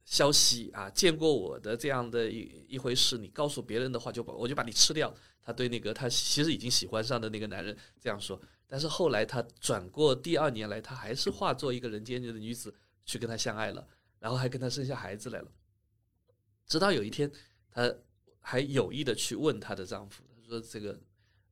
[0.05, 5.12] 消息啊，见过我的这样的一一回事，你告诉别人的话，就把我就把你吃掉。
[5.43, 12.72] 他对那个他其实已经喜欢上的那个男人这样说，但是后来他转过第二年来，他还是化作一个人间的女子
[13.05, 13.84] 去跟他相爱了，
[14.20, 15.49] 然后还跟他生下孩子来了。
[16.68, 17.28] 直到有一天，
[17.72, 17.93] 他。
[18.49, 20.97] 还有意的去问她的丈夫，她说：“这个，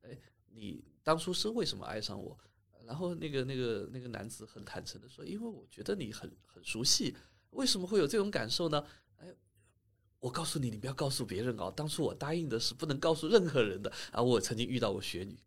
[0.01, 0.17] 哎，
[0.53, 2.39] 你当初是为什么爱上我？”
[2.87, 7.13] 然后那个那个那个男子很坦诚的说：“因为我觉得你很很熟悉，
[7.49, 8.81] 为什么会有这种感受呢？”
[9.19, 9.27] 哎，
[10.21, 11.69] 我告诉你，你不要告诉别人哦。
[11.75, 13.91] 当初我答应的是不能告诉任何人的。
[14.13, 15.37] 啊，我曾经遇到过雪女，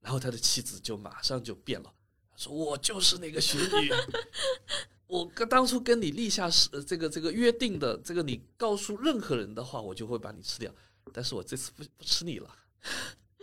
[0.00, 1.92] 然后他的妻子就马上就变了，
[2.36, 3.90] 说：“我就是那个雪女。
[5.06, 10.72] ”我跟当初跟你立下是这个这个约定的，这个你告诉任何人的话，我就会把你吃掉。
[11.12, 12.48] 但是我这次不不吃你了。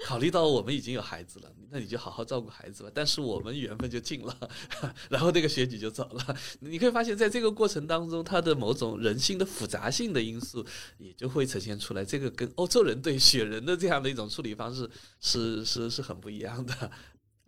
[0.03, 2.89] 考虑到我们已经有孩子了，那你就好好照顾孩子吧。
[2.91, 4.36] 但是我们缘分就尽了，
[5.09, 6.36] 然后那个学女就走了。
[6.59, 10.66] 你可以发现，在这个过程当中，他的某种人性的复杂性的因素
[10.97, 12.03] 也就会呈现出来。
[12.03, 14.89] 这个跟欧洲人对雪人的这样的一种处理方式
[15.20, 16.91] 是是是很不一样的。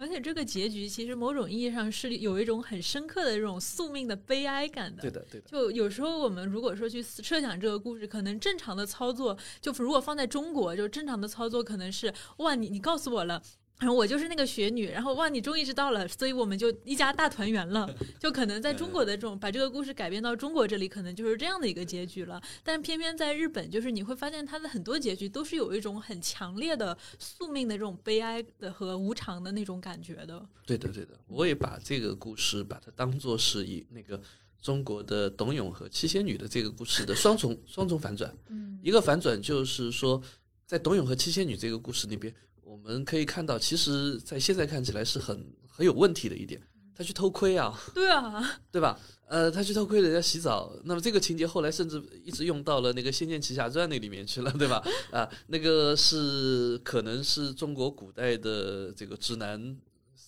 [0.03, 5.01] 而且这个结局其实某种意义上是有一种很深刻的这种宿命的悲哀感的。
[5.01, 5.47] 对的，对的。
[5.49, 13.41] 就有时候我们如果说去设想这个故事，可能正常的操作，就如果放在中国，就正常的操作可能是哇，你你告诉我了。
[13.83, 17.93] 然后我就是那个雪女，然后哇，你终于知道了，所以我们就一家大团圆了。
[18.17, 22.41] 就可能在中国的这种把这个故事改编到中国这里，可能就是这样的一个结局了。
[22.63, 30.41] 但偏偏在日本，就是你会发现它的很多结局都是有一种很强烈的宿命的这种悲哀的和无常的那种感觉的。
[30.65, 34.17] 对的，对的，我也把这个故事把它当做是以那个
[34.61, 38.33] 中国的董永和七仙女的这个故事的双重双重反转。
[38.47, 40.23] 嗯，一个反转就是说，
[40.65, 42.33] 在董永和七仙女这个故事里边。
[42.73, 46.59] 我们可以看到，其实，在现在看起来是很很有问题的一点，
[46.95, 48.99] 他去偷窥啊， 对啊，对吧？
[49.27, 54.83] 呃，他去偷窥人家洗澡，那么这个情节后来甚至一直用到了那个《仙剑奇侠传》那里面去了，对吧？
[55.13, 59.77] 啊，那个是可能是中国古代的这个直男。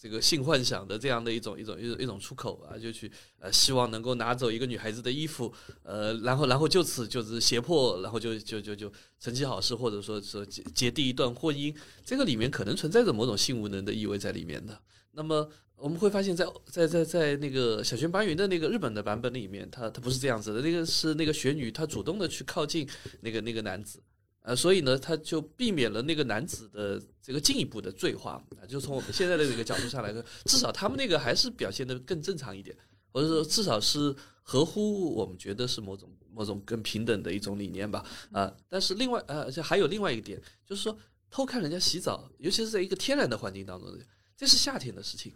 [0.05, 5.51] 这个性幻想的这样的一种一种一种一种出口啊，就去呃希望能够拿走一个女孩子的衣服，
[5.81, 11.75] 呃，然后然后就此就是胁迫，然后就就就就成绩好事，或者说说结结缔一段婚姻，
[12.05, 14.79] 这个里面可能存在着某种性无能的意味在里面的。
[15.13, 22.87] 那么我们会发现，在在在在那个小泉八云的那个日本的版本里面，他他不是这样子的，那个是那个雪女，她主动的去靠近
[23.21, 23.99] 那个那个男子。
[24.47, 28.63] 呃，所以呢，他就避免了那个男子的这个进一步的罪化啊。
[28.67, 32.77] 就从我们现在的这个角度上来说，至少他们那个还是表现的更正常一点，
[33.11, 38.05] 或者说至少是合乎我们觉得是某种某种更平等的一种理念吧。
[38.31, 40.95] 啊，但是另外呃，而且还有另外一个点，就是说
[41.31, 43.91] 偷看人家洗澡，尤其是在一个天然的环境当中，
[44.37, 45.33] 这是夏天的事情，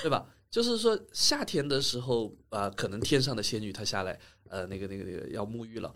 [0.00, 0.32] 对吧？
[0.48, 4.16] 就是说夏天的时候啊，可能天上的仙女她下来，
[4.48, 5.92] 呃，那个那个那个要沐浴了，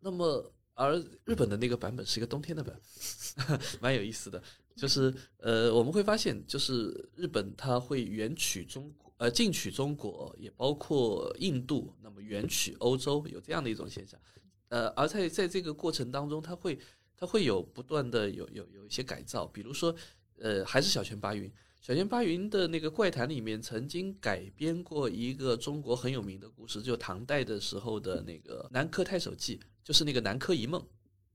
[0.00, 0.50] 那么。
[0.74, 2.78] 而日本的那个版本是一个冬天的版，
[3.80, 4.42] 蛮有意思的。
[4.76, 14.18] 就是呃，我们会发现，就是日本它会远取中呃进取中国，也包括印度，那么远取欧洲，有这样的一种现象。
[14.70, 16.76] 呃，而在在这个过程当中，它会
[17.16, 19.94] 它会有不断的有有有一些改造，比如说
[20.40, 21.48] 呃，还是小泉八云。
[21.80, 29.56] 小泉八云的那个怪谈里面曾经改编过一个中国很有名的故事，就唐代的时候的那个《南柯太守记》。
[29.84, 30.82] 就是那个南柯一梦，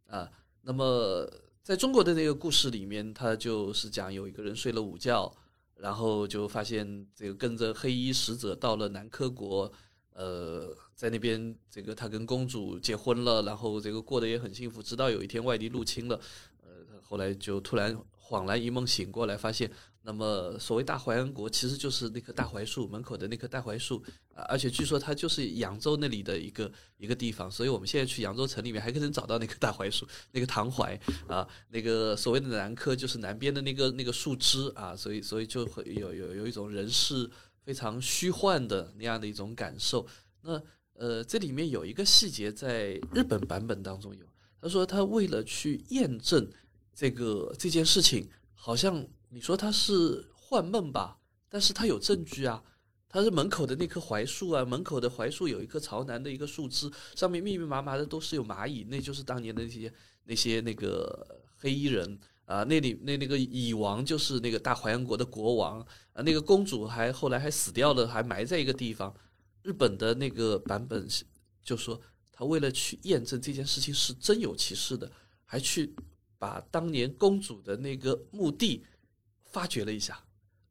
[0.07, 0.27] 啊，
[0.63, 1.31] 那么
[1.61, 5.31] 在中国的那个故事里面，他就是讲有一个人睡了午觉，
[5.76, 9.71] 然后就发现这个跟着黑衣使者到了南柯国，
[10.13, 16.19] 呃，在那边这个他跟公主结婚了，然后这个过得也很幸福，直到有一天外敌入侵了，
[16.63, 19.71] 呃，后来就突然恍然一梦醒过来，发现。
[20.01, 24.01] 那么，所谓大淮安国，其实就是那棵大槐树门口的那棵大槐树，
[24.34, 37.30] 而且据说它就是扬州那里的一个一个地方，所以我们现在去扬州城里面还可能找到那棵大槐树，那个唐槐啊，那个所谓的南柯就是南边的那个那个树枝啊，所以所以就会有有有一种人世
[37.63, 40.07] 非常虚幻的那样的一种感受。
[40.41, 40.59] 那
[40.93, 44.26] 呃，这里面有一个细节在日本版本当中有，
[44.61, 46.49] 他说他为了去验证
[46.95, 48.27] 这个这件事情。
[48.61, 51.19] 好像你说他是幻梦吧？
[51.47, 52.64] 但是他有证据啊，
[53.07, 59.93] 他是门口的那棵槐树啊，门口的槐树有一棵朝南的一个树枝，上面密密麻麻的都是有蚂蚁，那就是当年的那些
[60.26, 65.80] 那些那个黑衣人啊，那里那那个蚁王就是那个大淮阳国的国王
[66.14, 69.14] 啊，那个公主还后来还死掉了，还埋在一个地方。
[69.61, 71.07] 日本的那个版本
[71.64, 71.99] 就说
[72.31, 75.11] 他为了去验证这件事情是真有其事的，
[75.45, 75.93] 还去
[76.38, 78.85] 把当年公主的那个墓地
[79.51, 80.19] 发掘了一下。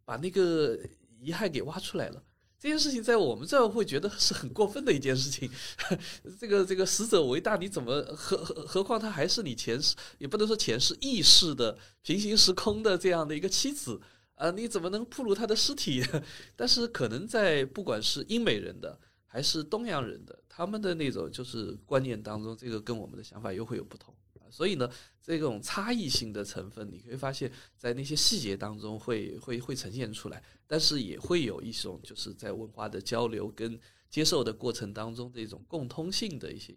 [0.05, 0.75] 把那个
[1.21, 2.25] 遗骸给挖出来了，
[2.59, 5.51] 这件事情在我们这儿会觉得是很过分的一件事情。
[6.41, 14.01] 这个这个死者为大，你怎么何何何况他还是你前世，也不能说前世异世的平行时空的这样的一个妻子
[14.35, 16.03] 啊，你怎么能暴露他的尸体？
[16.57, 24.15] 但是可能在不管是英美人的还是东洋人的，他们的那种就是观念当中，这个跟我们的想法又会有不同。
[24.51, 24.91] 所以呢，
[25.23, 36.75] 这种差异性的成分，你可以发现，在那些细节当中会会会呈现出来，但是也会有一种就是在文化的交流跟接受的过程当中的一种共通性的一些，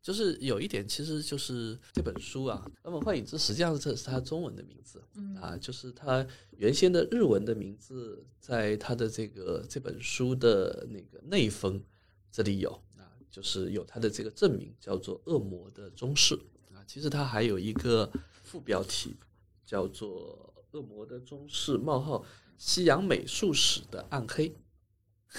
[0.00, 5.02] 就是有一点，其实就是这本书啊，那么《幻影之》实际上这是它中文的名字，
[5.40, 6.24] 啊，就是它
[6.56, 11.82] 原先的日文的名字，在它的这个这本书的那个内封
[12.30, 16.34] 这里有啊，就是有它的这个证明，叫做《恶魔的中世》。
[16.88, 18.10] 其实它还有一个
[18.42, 19.14] 副标题，
[19.66, 22.24] 叫做《恶魔的中世冒号
[22.56, 24.48] 西洋美术史的暗黑》。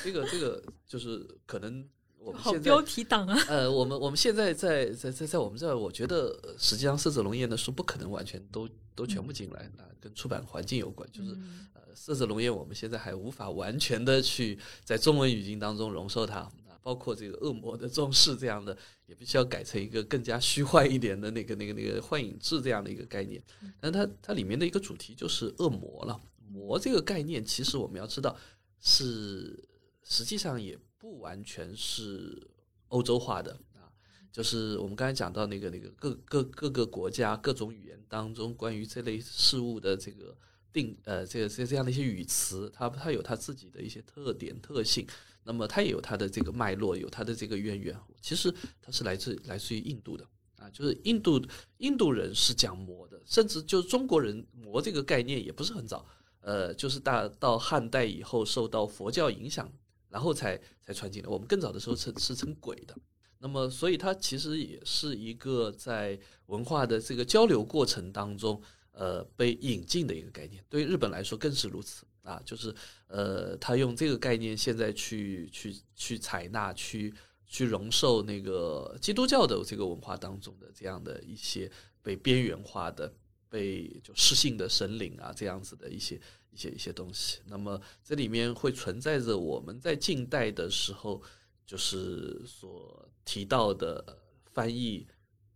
[0.03, 1.83] 这个这个就是可能
[2.19, 3.35] 我们现在标题党啊。
[3.47, 11.11] 呃，我们我们现在在在在在我们这儿，我觉得实际上色泽龙彦的书不可能完全都都全部进来啊，跟出版环境有关。
[11.11, 11.31] 就是
[11.73, 16.47] 呃，色泽龙彦我们现在还无法完全的去在中文语境当中容受它。
[16.81, 23.41] 包括这个恶魔的装饰这样的，也必须要改成一个更加虚幻一点的那个、那个、那个幻影志这样的一个概念。
[23.79, 26.19] 但它它里面的一个主题就是恶魔了。
[26.47, 28.35] 魔这个概念，其实我们要知道，
[28.79, 29.63] 是
[30.03, 32.49] 实际上也不完全是
[32.87, 33.85] 欧洲化的啊。
[34.31, 40.35] 就是我们刚才讲到那个那个各各各个国家各种语言当中关于这类事物的这个
[40.73, 45.05] 定呃这个这这样的一些语词，它它有它自己的一些特点特性。
[45.43, 47.97] 那么它也有它的这个脉络，有它的这个渊源。
[48.21, 50.25] 其实它是来自来自于印度的
[50.57, 51.41] 啊，就是印度
[51.77, 56.05] 印度人是讲魔的，甚至就是中国人魔这个概念也不是很早，
[56.41, 59.71] 呃，就是大到汉代以后受到佛教影响，
[60.09, 61.29] 然后才才传进来。
[61.29, 62.95] 我们更早的时候称是称鬼的。
[63.39, 68.61] 那么所以它其实也是一个在文化的这个交流过程当中，
[68.91, 70.61] 呃，被引进的一个概念。
[70.67, 72.05] 对于日本来说更是如此。
[72.29, 72.73] 啊，就是
[73.07, 77.11] 呃，他用这个概念现在去去去采纳、去
[77.47, 81.69] 去容受那个基督教的这个文化当中的这样的一些
[82.03, 83.11] 被边缘化的、
[83.49, 87.39] 被就失信的神灵啊这样子的一些一些一些东西。
[87.47, 91.19] 那么这里面会存在着我们在近代的时候
[91.65, 94.17] 就是所提到的
[94.53, 95.07] 翻译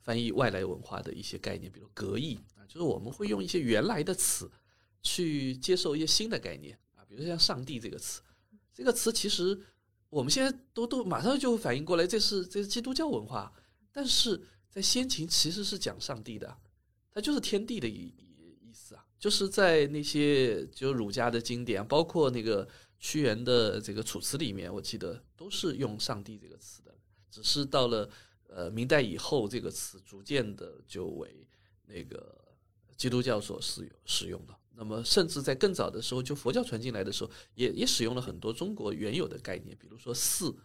[0.01, 4.49] 翻译外来文化的一些概念，比如格义啊，就是我们会用一些原来的词。
[5.03, 8.21] 去接受一些新的概念啊，比如像“上帝”这个词，
[8.73, 9.59] 这个词其实
[10.09, 13.53] 我们现在都都马上就会反应过来，这是这是基督教文化，
[13.91, 16.57] 但是在先秦其实是讲上帝的，
[17.11, 18.13] 它就是天地的意
[18.61, 22.67] 意思啊，就是在那些就儒家的经典，包括那个
[22.97, 26.95] 屈原的这个《楚辞》里面，我记得都是用“上帝”这个词的，
[27.29, 28.09] 只是到了
[28.47, 31.45] 呃明代以后，这个词逐渐的就为
[31.85, 32.55] 那个
[32.95, 34.55] 基督教所使用使用的。
[34.75, 40.55] 那么，甚至在更早的时候，就佛教传进来的时候，也也使用了很多中国原有的概念，比如说寺、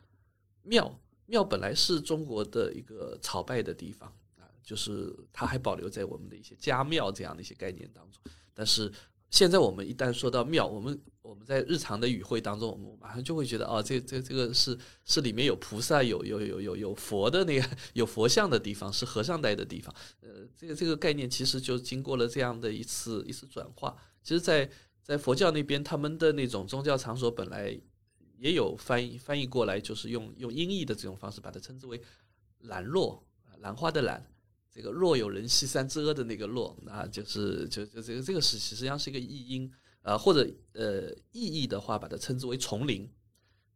[0.62, 1.00] 庙。
[1.26, 8.22] 庙本来是中国的一个朝拜的地方啊，就是它还保留在我们的一些家庙这样的一些概念当中，
[8.54, 8.92] 但是。
[9.30, 19.94] 现在我们一旦说到庙，我们我们在日常的语汇当中，我们马上就会觉得，哦，这这这个是是里面有菩萨、有有有有有佛的那个有佛像的地方，是和尚待的地方。
[20.22, 23.94] 呃，这个这个概念其实就经过了这样的一次一次转化。
[24.22, 24.70] 其实，在
[25.02, 27.78] 在佛教那边，他们的那种宗教场所本来
[28.38, 32.00] 也有翻译翻译过来，就是用用音译的这种方式，把它称之为
[32.60, 33.22] 兰若，
[33.60, 34.26] 兰花的兰。
[34.78, 39.68] 这个若有人兮三之阿的那个若，那就是就就这个这个是实际上是一个译音，
[40.02, 43.10] 呃或者呃意义的话，把它称之为丛林，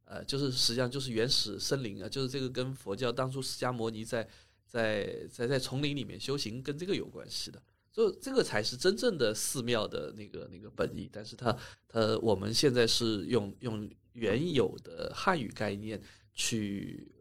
[0.04, 4.28] 呃就是实际上就是原始森林啊，就是这个跟佛教当初释迦摩尼在
[4.68, 7.60] 在在在丛林里面修行跟这个有关系的，
[7.90, 11.10] 所以这个才是真正的寺庙的那个那个本意。
[11.12, 11.58] 但是它
[11.88, 16.00] 它我们现在是用用原有的汉语概念
[16.32, 17.12] 去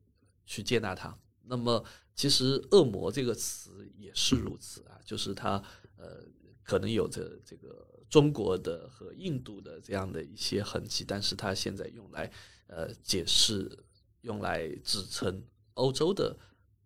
[0.46, 1.18] 去接纳它，
[1.52, 1.84] 那么。
[2.14, 5.54] 其实“恶魔”这个词也是如此啊，就是它
[5.96, 6.22] 呃
[6.62, 12.30] 可能有着这个中国的和印度的这样的一些痕迹，但是它现在用来
[12.68, 13.86] 呃解释，
[14.22, 15.42] 用来指称
[15.76, 16.38] 欧洲的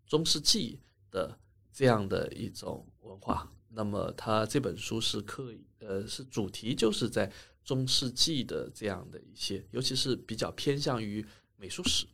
[0.06, 0.80] 中世纪
[1.10, 1.38] 的
[1.74, 3.52] 这样的一种文化。
[3.70, 7.30] 那么，他这本书是刻意呃是主题就是在
[7.64, 11.26] 中世纪的这样的一些，尤其是比较偏向于
[11.58, 12.06] 美术史。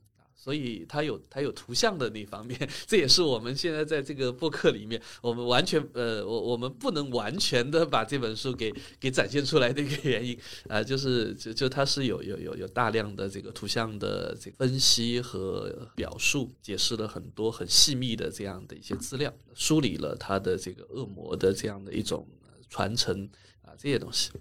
[0.43, 2.57] 所以它有它有图像的那方面，
[2.87, 10.35] 这也是我们现在在这个播客里面，我们完全呃，我我们不能完全的把这本书给给展现出来的一个原因
[10.67, 22.27] 啊， 就是就就它是有有有有大量的这个图像的这个分析和表述，解释了很多很细密的这样的一些资料，梳理了它的这个恶魔的这样的一种
[22.67, 23.29] 传承
[23.61, 24.31] 啊这些东西。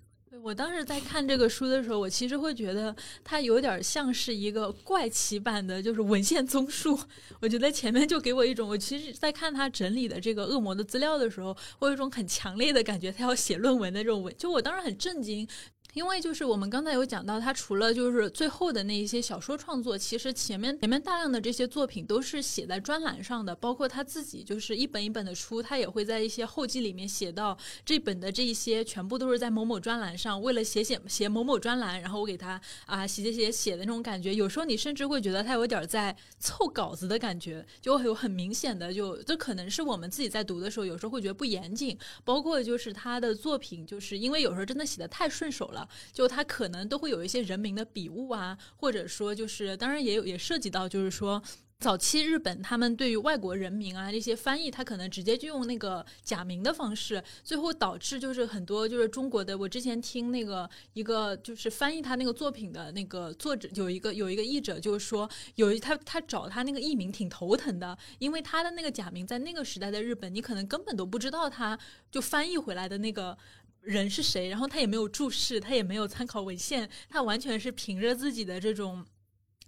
[0.43, 6.99] 我当时在看这个书的时候，我其实会觉得它有点像是一个怪奇版的，就是文献综述。
[7.41, 15.47] 我觉得前面就给我一种，我其实，在看他整理的这个恶魔的资料的时候，我有一种很强烈的感觉，他要写论文的这种文，就我当时很震惊。
[15.95, 45.80] 因为就是我们刚才有讲到，他除了就是最后的那一些小说创作，其实前面前面大量的这些作品都是写在专栏上的，包括他自己就是一本一本的出，他也会在一些后记里面写到这本的这一些全部都是在某某专栏上，为了写写写某某专栏，然后我给他啊写写写写的那种感觉，有时候你甚至会觉得他有点在凑稿子的感觉，就会有很明显的就这可能是我们自己在读的时候有时候会觉得不严谨，包括就是他的作品，就是因为有时候真的写的太顺手了。
[46.13, 51.43] 就他可能都会有一些人名的笔误啊，或者说就是，当然也有也涉及到，就是说
[51.79, 71.79] 早期日本他们对于外国人名啊这些翻译，他可能直接就用那个假名的方式，最后导致就是很多就是中国的，我之前听那个一个就是翻译他那个作品的那个作者有一个有一个译者就是说，有一他他找他那个译名挺头疼的，因为他的那个假名在那个时代的日本，你可能根本都不知道他
[72.11, 73.39] 就翻译回来的那个。
[73.83, 74.49] 人是谁？
[74.49, 79.05] 然后他也没有注释，他也没有参考文献，他完全是凭着自己的这种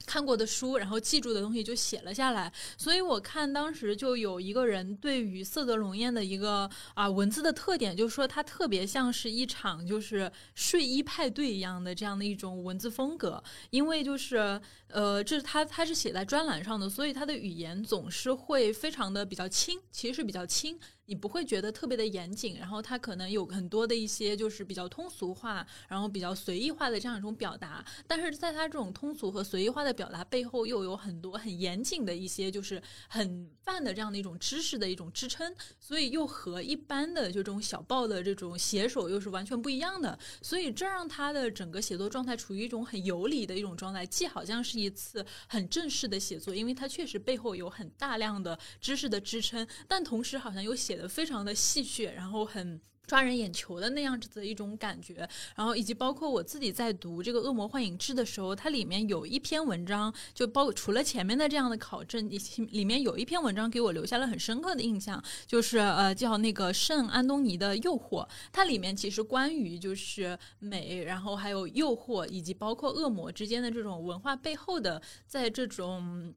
[0.05, 2.53] 看过的书，然后记住的东西就写了下来。
[2.77, 20.79] 所以我看当时就有一个人对于色泽龙艳的一个啊文字的特点，就是说他特别像是一场就是睡衣派对一样的这样的一种文字风格，因为就是呃，这是他他是写在专栏上的，所以他的语言总是会非常的比较轻，其实是比较轻。
[21.13, 50.93] 你不会觉得特别的严谨，然后它可能有很多的一些就是比较通俗化，然后比较随意化的这样一种表达，但是在它这种通俗和随意化的表达背后，又有很多很严谨的一些就是很泛的这样的一种知识的一种支撑，所以又和一般的这种小报的这种写手又是完全不一样的，所以这让他的整个写作状态处于一种很游离的一种状态，既好像是一次很正式的写作，因为它确实背后有很大量的知识的支撑，但同时好像又写。
[50.93, 62.31] 写非常的戏谑，然后很抓人眼球的那样子的一种感觉，然后以及包括我自己在读这个《恶魔幻影志》的时候，它里面有一篇文章，就包括除了前面的这样的考证，
[62.71, 76.33] 里面有一篇文章给我留下了很深刻的印象，就是呃叫那个圣安东尼的诱惑，它里面其实关于就是美，然后还有诱惑，以及包括恶魔之间的这种文化背后的，在这种。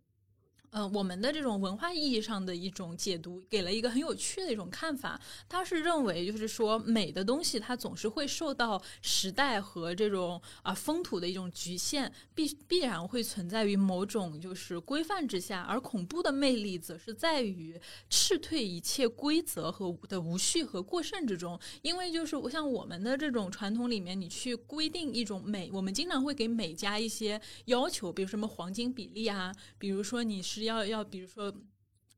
[0.75, 5.17] 呃，我们的这种文化意义上的一种解读，给了一个很有趣的一种看法。
[5.47, 15.61] 他是认为，就是说美的东西，它总是会受到时代和这种啊风土的一种局限，必必然会存在于某种就是规范之下。
[15.61, 17.79] 而恐怖的魅力，则是在于
[18.09, 21.57] 斥退一切规则和的无序和过剩之中。
[21.83, 30.64] 因为就是像我们的这种传统里面，你去规定一种美，我们经常会给美加一些要求，比如什么黄金比例啊，比如说你是。
[30.65, 31.53] 要要，比如说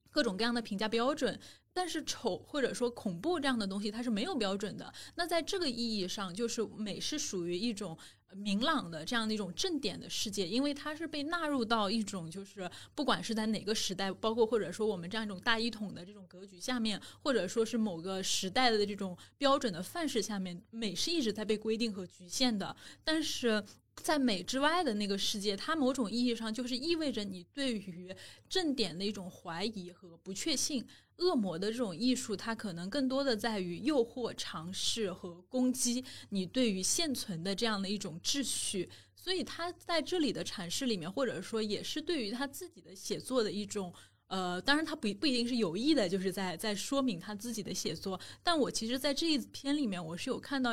[0.09, 1.39] 各种各样的评价标准，
[1.73, 4.91] 但是丑或者说恐怖这样的东西，它是没有标准的。
[5.15, 7.95] 那在这个意义上，就是美是属于一种
[8.33, 22.75] 明朗的这样的一种正点的世界，因为它是被纳入到一种就是不管是在哪个时代，包括或者说我们这样一种大一统的这种格局下面，或者说是某个时代的这种标准的范式下面，美是一直在被规定和局限的。
[23.03, 23.63] 但是。
[24.01, 28.15] 在美之外的那个世界，它某种意义上就是意味着你对于
[28.47, 30.85] 正点的一种怀疑和不确信。
[31.17, 38.87] 恶魔的这种艺术，它可能更多的在于诱惑、尝试和攻击你对于现存的这样的一种秩序。
[39.15, 43.91] 所以，他在这里的阐释里面，或者说也是对于他自己的写作的一种
[44.27, 48.19] 呃，当然他不不一定是有意的，就是在在说明他自己的写作。
[48.43, 50.71] 但我其实，在这一篇里面，我是有看到。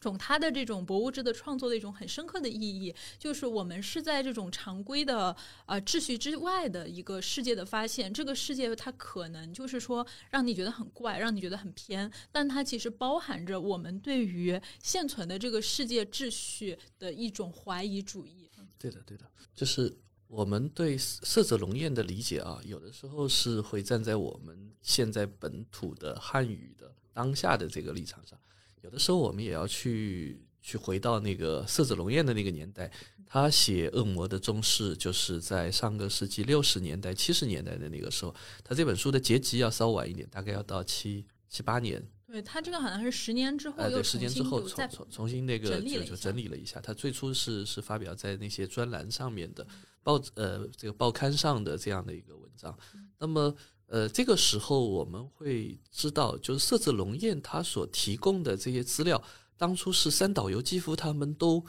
[0.00, 5.34] 种他的这种博物志的创作的一种很深刻的意义，就是我们是在这种常规的
[5.66, 8.12] 呃秩序之外的一个世界的发现。
[8.12, 18.50] 这个世界它可能就是说让你觉得很怪，让你觉得很偏，但它其实包含着我们对于现存的这个世界秩序的一种怀疑主义。
[18.78, 19.24] 对的，对的，
[19.54, 19.96] 就是
[20.28, 28.38] 我们对色泽龙彦的理解啊，有的时候是会站在我们现在本土的汉语的当下的这个立场上。
[28.82, 32.90] 有的时候我们也要去去回到那个色子龙彦的那个年代，
[33.26, 38.34] 他写《恶魔的宗室》就是在上个世纪六十年代、七十年代的那个时候。
[38.62, 42.02] 他这本书的结集要稍晚一点，大概要到七七八年。
[42.26, 46.80] 对他这个好像是十年之后呃，对，十年之后重重新那个就就整理了一下整理了一下。
[46.80, 49.66] 他最初是是发表在那些专栏上面的
[50.02, 52.76] 报呃这个报刊上的这样的一个文章。
[53.18, 53.54] 那么
[53.86, 59.22] 呃这个时候我们会知道，就是设置龙彦他所提供的这些资料，
[59.56, 61.64] 当初是三岛由纪夫他们都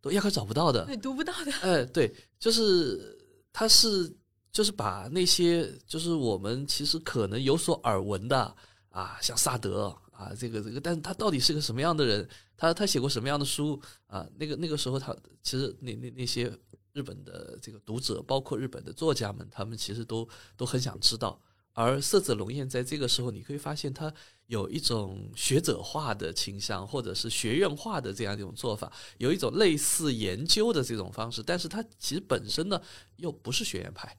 [0.00, 0.86] 都压根找不到的。
[0.86, 1.52] 对读不到的。
[1.60, 3.18] 哎，对，就是
[3.52, 4.10] 他是
[4.50, 8.56] 就是把那些就是我们其实可能有所耳闻的
[8.88, 12.28] 啊，像萨德啊，这个这个，但是他到底是个什么样的人？
[12.56, 14.26] 他他写过什么样的书啊？
[14.36, 16.52] 那个那个时候他其实那那那些
[16.92, 21.40] 日本的这个读者，包括日本的作家们，他们其实都都很想知道。
[21.80, 24.12] 而色泽龙彦在这个时候，你可以发现他
[24.46, 32.82] 有一种学者化的倾向，或者是学院化的这样一种做法，有一种类似研究的这种方式，但是他其实本身呢
[33.18, 34.16] 又不是学院派，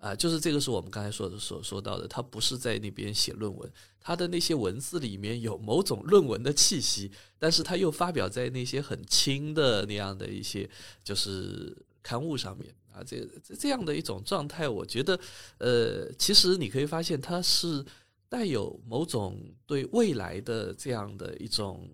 [0.00, 10.68] 啊、就是这个是我们刚才说的所说到的，他不是在那边写论文，他的那些文字里面有某种论文的气息，但是他又发表在那些很轻的那样的一些
[11.04, 15.18] 就是刊物上面啊，这这这样的一种状态，我觉得，
[15.58, 17.84] 呃，其实你可以发现它是
[18.28, 21.88] 带有某种对未来的这样的一种，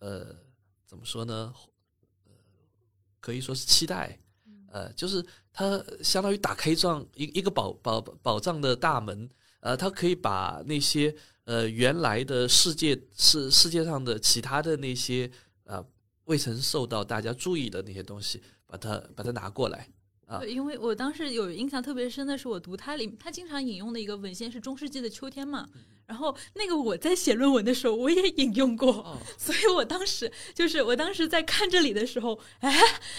[0.00, 0.34] 呃，
[0.84, 1.54] 怎么说呢？
[2.26, 2.32] 呃，
[3.20, 4.18] 可以说是期待，
[4.72, 9.30] 呃，就是它相当于打开一幢一一个宝宝宝藏的大门，
[9.60, 11.14] 呃，它可以把那些
[11.44, 15.30] 呃原来的世界世世界上的其他的那些
[15.64, 15.86] 呃
[16.24, 18.42] 未曾受到大家注意的那些东西，
[18.74, 19.88] 把它把它拿过来。
[20.26, 25.68] 啊对，因为我当时有印象特别深的是，我读它里，他经常引用的一个文献是中世纪的秋天嘛。
[26.06, 32.78] 然后那个我在写论文的时候，我也引用过，哦， 所以我当时就是我当时在看这里的时候，哎，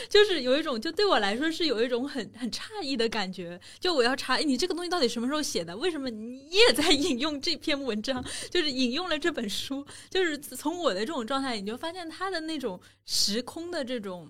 [0.10, 3.60] 就是有一种就对我来说是有一种很很诧异的感觉。
[3.80, 5.78] 就我要查，哎你这个东西到底什么时候写的？
[5.78, 8.24] 为什么你也在引用这篇文章？
[8.50, 14.30] 就是引用了这本书，就是从我的这种状态，你就发现他的那种时空的这种，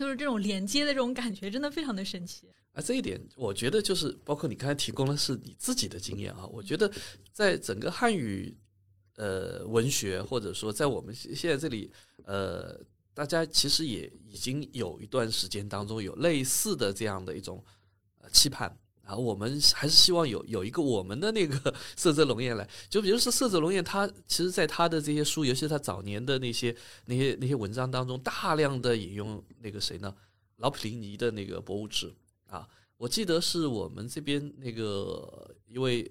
[0.00, 2.48] 就是这种连接的这种感觉，真的非常的神奇。
[2.72, 6.90] 啊，这一点我觉得就是包括你刚才提供的是你自己的经验啊，我觉得
[7.34, 8.56] 在整个汉语
[9.16, 11.92] 呃文学或者说在我们现在这里
[12.24, 12.80] 呃，
[13.12, 17.62] 大家其实也已经有一段时间当中有类似的这样的一种
[18.22, 18.74] 呃期盼。
[19.10, 26.74] 啊，我们还是希望有有一个我们的那个 色泽龙彦来，就比如说色泽龙彦，他其实在他的这些书，尤其是他早年的那些
[27.06, 30.14] 那些那些文章当中，大量的引用那个谁呢，
[30.58, 32.06] 老普林尼的那个《博物志》
[32.54, 36.08] 啊，我记得是我们这边那个一位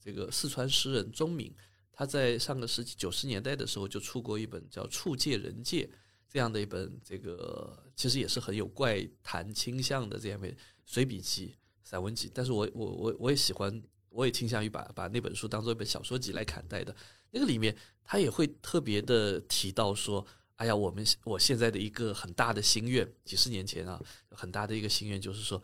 [0.00, 1.54] 这个四川诗人钟敏，
[1.92, 5.84] 他在上个世纪九十年代的时候就出过一本叫《触界人界》
[6.26, 10.56] 这样的一本这个其实也是很有怪谈倾向的这样一本
[10.86, 11.54] 随笔集、
[11.84, 16.94] 散文集，但是我我我我也喜欢，我也倾向于把把那本书当做一本小说集来看待的。
[17.30, 20.24] 那个里面他也会特别的提到说，
[20.56, 24.00] 哎呀，我们我现在的一个很大的心愿，几十年前啊，
[24.30, 25.60] 很大的一个心愿就是说，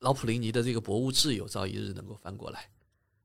[0.00, 2.70] 老普林尼的这个《博物志》有朝一日能够翻过来。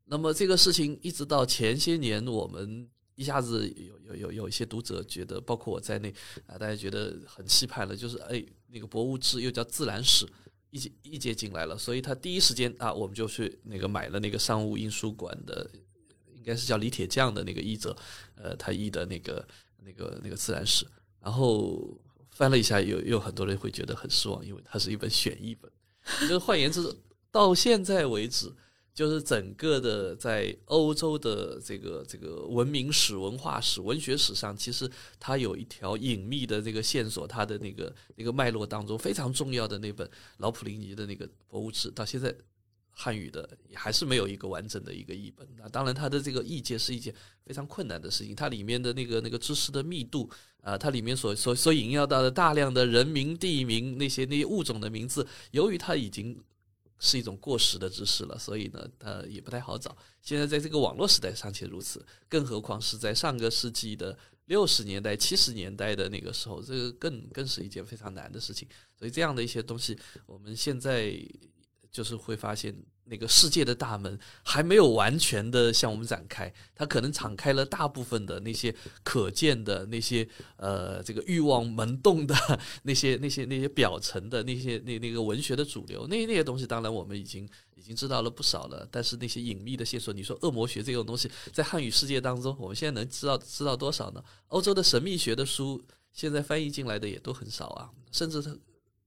[0.05, 6.13] 那么这个事情一直到前些年，我们一下子有有有有一些读者觉得，包括我在内
[6.47, 10.25] 啊，大家觉得很期盼了，就是哎，那个《博物志》又叫自然史。
[10.71, 15.69] 一节一接进来了，所以他第一时间啊，我们就去那个买了那个商务印书馆的，
[16.35, 17.95] 应该是叫李铁匠的那个译者，
[18.35, 19.47] 呃，他译的那个
[19.83, 20.85] 那个那个自然史，
[21.21, 21.97] 然后
[22.29, 25.71] 翻了一下，有有很多人会觉得很失望，因为它是一本选译本。
[26.21, 26.95] 就是换言之，
[27.31, 28.51] 到现在为止，
[28.99, 40.05] 就是整个的在欧洲的这个这个文明史、文化史、文学史上，其实它有一条隐秘的这个线索，它的那个那个脉络当中非常重要的那本
[40.39, 42.35] 老普林尼的那个《博物志》，到现在
[42.91, 45.47] 汉语的也还是没有一个完整的一个译本。
[45.57, 47.15] 那当然，它的这个译介是一件
[47.45, 56.37] 非常困难的事情，它里面的那个那个知识的密度啊、它里面所所所引要到的大量的人名、地名那些那些物种的名字，由于它已经
[56.99, 59.97] 是一种过时的知识了，所以呢，它也不太好找。
[60.21, 64.15] 现在在这个网络时代尚且如此，更何况是在上个世纪的
[64.45, 68.67] 六十年代、七十年代的那个时候，这个更更是一件非常难的事情。
[68.97, 71.11] 所以这样的一些东西，我们现在
[71.89, 72.75] 就是会发现。
[73.09, 78.73] 那个世界的大门还没有完全的向我们展开，它可能敞开了大部分的那些
[79.03, 80.27] 可见的那些
[80.57, 82.35] 呃这个欲望门洞的
[82.83, 94.23] 那些那些那些表层的那些那那个文学的主流，那那些东西当然我们已经已经知道了不少了，但是那些隐秘的线索，你说恶魔学这种东西在汉语世界当中，我们现在能知道知道多少呢？
[94.47, 95.81] 欧洲的神秘学的书
[96.13, 98.59] 现在翻译进来的也都很少啊，甚至。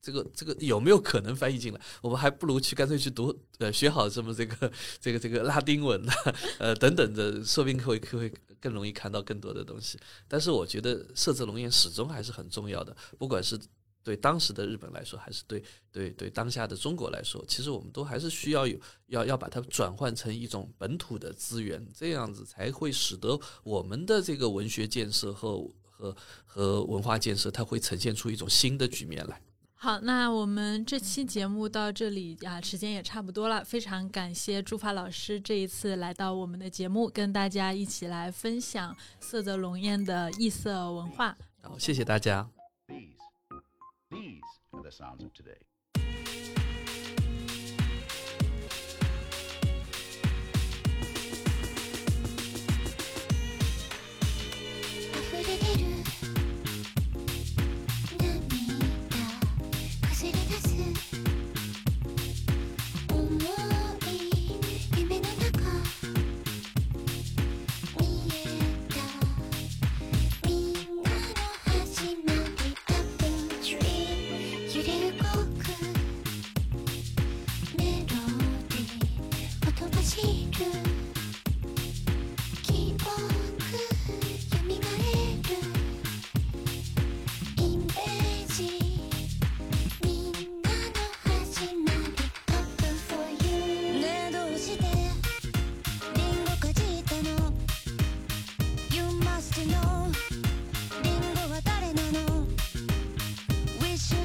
[0.02, 1.80] 这个这个有没有可能翻译进来？
[2.00, 6.12] 我们还不如去干脆去读呃学好这么这个这个这个拉丁文呢，
[6.58, 9.96] 呃等等的，说不定会会更容易看到更多的东西。
[10.26, 13.56] 但是我觉得色泽龙眼始终还是很重要的，不管是
[14.02, 15.62] 对当时的日本来说，还是对
[15.92, 18.76] 对对当下的中国来说，其实我们都还是需要有
[19.06, 29.40] 要要把它转换成一种本土的资源，这样子才会使得我们的这个文学建设和和和文化建设，它会呈现出一种新的局面来。
[29.82, 33.64] 好，那我们这期节目到这里啊，时间也差不多了。
[33.64, 41.36] 非常感谢朱发老师这一次来到我们的节目，跟大家一起来分享色泽龙艳的异色文化。
[41.62, 42.48] 好，谢谢大家。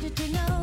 [0.08, 0.57] wanted to know.